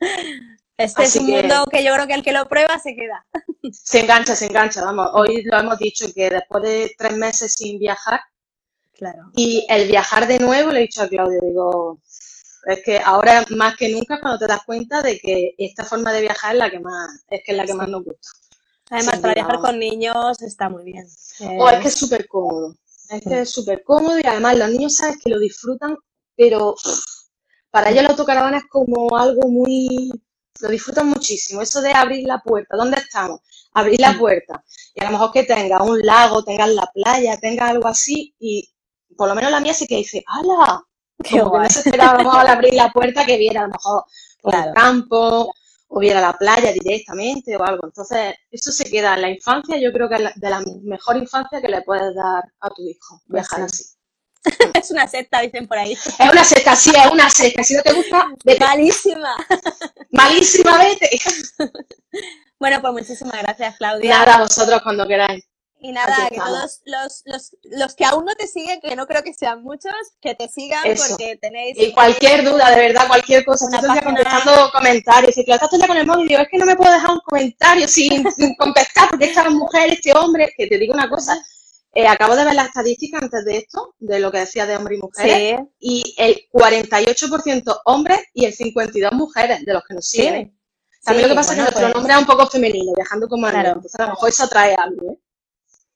Este 0.78 1.02
es 1.02 1.16
un 1.16 1.26
mundo 1.26 1.66
que 1.70 1.84
yo 1.84 1.92
creo 1.92 2.06
que 2.06 2.14
el 2.14 2.22
que 2.22 2.32
lo 2.32 2.48
prueba 2.48 2.78
se 2.78 2.94
queda. 2.94 3.26
Se 3.72 4.00
engancha, 4.00 4.36
se 4.36 4.46
engancha, 4.46 4.84
vamos. 4.84 5.10
Hoy 5.12 5.42
lo 5.42 5.58
hemos 5.58 5.76
dicho 5.78 6.06
que 6.14 6.30
después 6.30 6.62
de 6.62 6.94
tres 6.96 7.16
meses 7.16 7.52
sin 7.52 7.78
viajar, 7.78 8.20
y 9.34 9.66
el 9.68 9.88
viajar 9.88 10.26
de 10.26 10.38
nuevo, 10.38 10.70
le 10.70 10.78
he 10.78 10.82
dicho 10.82 11.02
a 11.02 11.08
Claudio, 11.08 11.40
digo, 11.42 12.00
es 12.66 12.82
que 12.84 12.98
ahora 12.98 13.44
más 13.50 13.76
que 13.76 13.90
nunca 13.90 14.20
cuando 14.20 14.38
te 14.38 14.46
das 14.46 14.64
cuenta 14.64 15.02
de 15.02 15.18
que 15.18 15.54
esta 15.58 15.84
forma 15.84 16.12
de 16.12 16.22
viajar 16.22 16.54
es 16.54 16.58
la 16.58 16.70
que 16.70 16.80
más, 16.80 17.24
es 17.28 17.42
que 17.44 17.52
es 17.52 17.56
la 17.58 17.64
que 17.64 17.74
más 17.74 17.88
nos 17.88 18.04
gusta. 18.04 18.28
Además, 18.90 19.18
para 19.18 19.34
viajar 19.34 19.58
con 19.58 19.78
niños 19.78 20.42
está 20.42 20.68
muy 20.68 20.84
bien. 20.84 21.06
O 21.58 21.68
es 21.70 21.80
que 21.80 21.88
es 21.88 21.94
súper 21.94 22.26
cómodo. 22.26 22.74
Es 23.10 23.22
que 23.22 23.40
es 23.40 23.50
súper 23.50 23.82
cómodo 23.84 24.18
y 24.18 24.26
además 24.26 24.56
los 24.56 24.70
niños 24.70 24.94
sabes 24.96 25.18
que 25.22 25.30
lo 25.30 25.38
disfrutan, 25.38 25.96
pero 26.36 26.74
para 27.70 27.90
ellos 27.90 28.02
la 28.02 28.10
autocaravana 28.10 28.58
es 28.58 28.64
como 28.68 29.16
algo 29.16 29.48
muy... 29.48 30.10
Lo 30.60 30.68
disfrutan 30.68 31.08
muchísimo. 31.08 31.62
Eso 31.62 31.80
de 31.80 31.92
abrir 31.92 32.26
la 32.26 32.38
puerta, 32.38 32.76
¿dónde 32.76 32.96
estamos? 32.98 33.40
Abrir 33.72 34.00
la 34.00 34.16
puerta. 34.18 34.64
Y 34.94 35.00
a 35.00 35.04
lo 35.04 35.12
mejor 35.12 35.32
que 35.32 35.44
tenga 35.44 35.82
un 35.82 36.00
lago, 36.00 36.42
tengas 36.42 36.70
la 36.70 36.86
playa, 36.92 37.36
tenga 37.36 37.68
algo 37.68 37.88
así 37.88 38.34
y 38.38 38.68
por 39.16 39.28
lo 39.28 39.34
menos 39.34 39.50
la 39.50 39.60
mía 39.60 39.74
sí 39.74 39.86
que 39.86 39.96
dice, 39.96 40.22
¡hala! 40.26 40.82
como 41.30 41.52
que 41.52 41.58
no 41.58 41.70
se 41.70 41.80
esperábamos 41.80 42.34
al 42.34 42.46
abrir 42.46 42.74
la 42.74 42.92
puerta 42.92 43.26
que 43.26 43.36
viera 43.36 43.62
a 43.62 43.64
lo 43.64 43.72
mejor 43.72 44.04
por 44.40 44.54
el 44.54 44.72
campo 44.72 45.52
o 45.88 46.00
viera 46.00 46.20
la 46.20 46.32
playa 46.36 46.72
directamente 46.72 47.56
o 47.56 47.64
algo. 47.64 47.86
Entonces, 47.86 48.34
eso 48.50 48.70
se 48.70 48.84
queda 48.84 49.14
en 49.14 49.22
la 49.22 49.30
infancia, 49.30 49.78
yo 49.78 49.92
creo 49.92 50.08
que 50.08 50.16
es 50.16 50.34
de 50.36 50.50
la 50.50 50.62
mejor 50.82 51.16
infancia 51.16 51.60
que 51.60 51.68
le 51.68 51.82
puedes 51.82 52.14
dar 52.14 52.44
a 52.60 52.70
tu 52.70 52.82
hijo, 52.82 53.20
pues 53.26 53.48
viajar 53.48 53.62
así. 53.62 53.84
es 54.74 54.90
una 54.90 55.06
secta, 55.06 55.40
dicen 55.40 55.66
por 55.66 55.78
ahí. 55.78 55.92
Es 55.92 56.30
una 56.30 56.44
secta, 56.44 56.76
sí, 56.76 56.90
es 56.90 57.10
una 57.10 57.30
secta. 57.30 57.62
Si 57.62 57.74
no 57.74 57.82
te 57.82 57.92
gusta, 57.92 58.26
vete. 58.44 58.64
Malísima. 58.64 59.36
Malísima, 60.10 60.78
vete. 60.78 61.10
bueno, 62.58 62.80
pues 62.80 62.92
muchísimas 62.92 63.42
gracias, 63.42 63.76
Claudia. 63.76 64.10
Nada, 64.10 64.38
vosotros 64.38 64.82
cuando 64.82 65.06
queráis. 65.06 65.44
Y 65.80 65.92
nada, 65.92 66.28
que 66.28 66.36
todos 66.36 66.80
los, 66.86 67.22
los, 67.24 67.56
los, 67.62 67.94
que 67.94 68.04
aún 68.04 68.24
no 68.24 68.34
te 68.34 68.48
siguen, 68.48 68.80
que 68.80 68.96
no 68.96 69.06
creo 69.06 69.22
que 69.22 69.32
sean 69.32 69.62
muchos, 69.62 69.92
que 70.20 70.34
te 70.34 70.48
sigan 70.48 70.82
porque 70.82 71.38
tenéis... 71.40 71.78
Y 71.78 71.92
cualquier 71.92 72.44
duda, 72.44 72.70
de 72.70 72.80
verdad, 72.80 73.06
cualquier 73.06 73.44
cosa. 73.44 73.66
Estoy 73.72 74.00
contestando 74.00 74.72
comentarios. 74.72 75.38
Y 75.38 75.44
que 75.44 75.52
estás 75.52 75.70
ya 75.78 75.86
con 75.86 75.96
el 75.96 76.06
móvil 76.06 76.26
y 76.26 76.28
digo, 76.30 76.40
es 76.40 76.48
que 76.50 76.58
no 76.58 76.66
me 76.66 76.74
puedo 76.74 76.92
dejar 76.92 77.10
un 77.12 77.20
comentario 77.20 77.86
sin, 77.86 78.24
contestar 78.58 79.10
porque 79.10 79.26
esta 79.26 79.48
mujer, 79.50 79.92
este 79.92 80.12
hombre, 80.14 80.52
que 80.56 80.66
te 80.66 80.78
digo 80.78 80.94
una 80.94 81.08
cosa, 81.08 81.40
eh, 81.92 82.06
acabo 82.06 82.36
de 82.36 82.44
ver 82.44 82.54
la 82.54 82.64
estadística 82.64 83.18
antes 83.18 83.44
de 83.44 83.58
esto, 83.58 83.94
de 83.98 84.20
lo 84.20 84.30
que 84.30 84.38
decía 84.38 84.66
de 84.66 84.76
hombres 84.76 84.98
y 84.98 85.02
mujeres, 85.02 85.60
y 85.78 86.14
el 86.18 86.48
48% 86.52 87.80
hombres 87.86 88.20
y 88.34 88.44
el 88.44 88.54
52% 88.54 89.12
mujeres 89.12 89.64
de 89.64 89.72
los 89.72 89.82
que 89.84 89.94
nos 89.94 90.08
siguen. 90.08 90.58
También 91.04 91.28
lo 91.28 91.34
que 91.34 91.36
pasa 91.36 91.52
es 91.52 91.56
que 91.56 91.62
nuestro 91.62 91.82
pues 91.82 91.94
nombre 91.94 92.12
es 92.12 92.18
un 92.18 92.26
poco 92.26 92.46
femenino, 92.46 92.92
viajando 92.94 93.28
como 93.28 93.48
claro. 93.48 93.68
entonces 93.68 93.98
a 93.98 94.04
lo 94.04 94.10
mejor 94.10 94.28
eso 94.28 94.44
atrae 94.44 94.74
algo, 94.74 95.12
¿eh? 95.12 95.18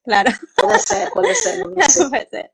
Claro. 0.05 0.33
Puede 0.57 0.79
ser, 0.81 1.11
puede 1.11 1.35
ser. 1.35 1.63
puede 2.11 2.29
ser. 2.31 2.51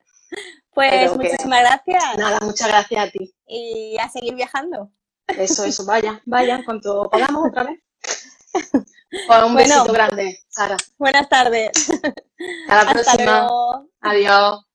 Pues 0.74 1.16
muchísimas 1.16 1.60
gracias. 1.60 2.04
Nada, 2.18 2.40
muchas 2.40 2.68
gracias 2.68 3.08
a 3.08 3.10
ti. 3.10 3.34
Y 3.46 3.96
a 3.98 4.08
seguir 4.08 4.34
viajando. 4.34 4.92
Eso, 5.26 5.64
eso, 5.64 5.84
vaya, 5.84 6.22
vaya, 6.24 6.56
en 6.56 6.64
cuanto 6.64 7.08
podamos 7.10 7.48
otra 7.48 7.64
vez. 7.64 7.80
Pues 9.10 9.42
un 9.42 9.54
besito 9.54 9.92
grande, 9.92 10.38
Sara. 10.48 10.76
Buenas 10.98 11.28
tardes. 11.28 11.70
Hasta 12.68 12.84
la 12.84 12.92
próxima. 12.92 13.48
Adiós. 14.00 14.67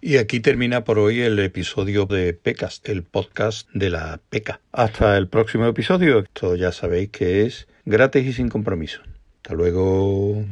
Y 0.00 0.16
aquí 0.16 0.40
termina 0.40 0.84
por 0.84 0.98
hoy 0.98 1.20
el 1.20 1.38
episodio 1.38 2.06
de 2.06 2.32
PECAS, 2.34 2.82
el 2.84 3.02
podcast 3.02 3.68
de 3.72 3.90
la 3.90 4.20
PECA. 4.30 4.60
Hasta 4.72 5.16
el 5.16 5.28
próximo 5.28 5.66
episodio. 5.66 6.20
Esto 6.20 6.54
ya 6.54 6.72
sabéis 6.72 7.10
que 7.10 7.46
es 7.46 7.66
gratis 7.84 8.26
y 8.26 8.32
sin 8.32 8.48
compromiso. 8.48 9.00
Hasta 9.42 9.54
luego. 9.54 10.44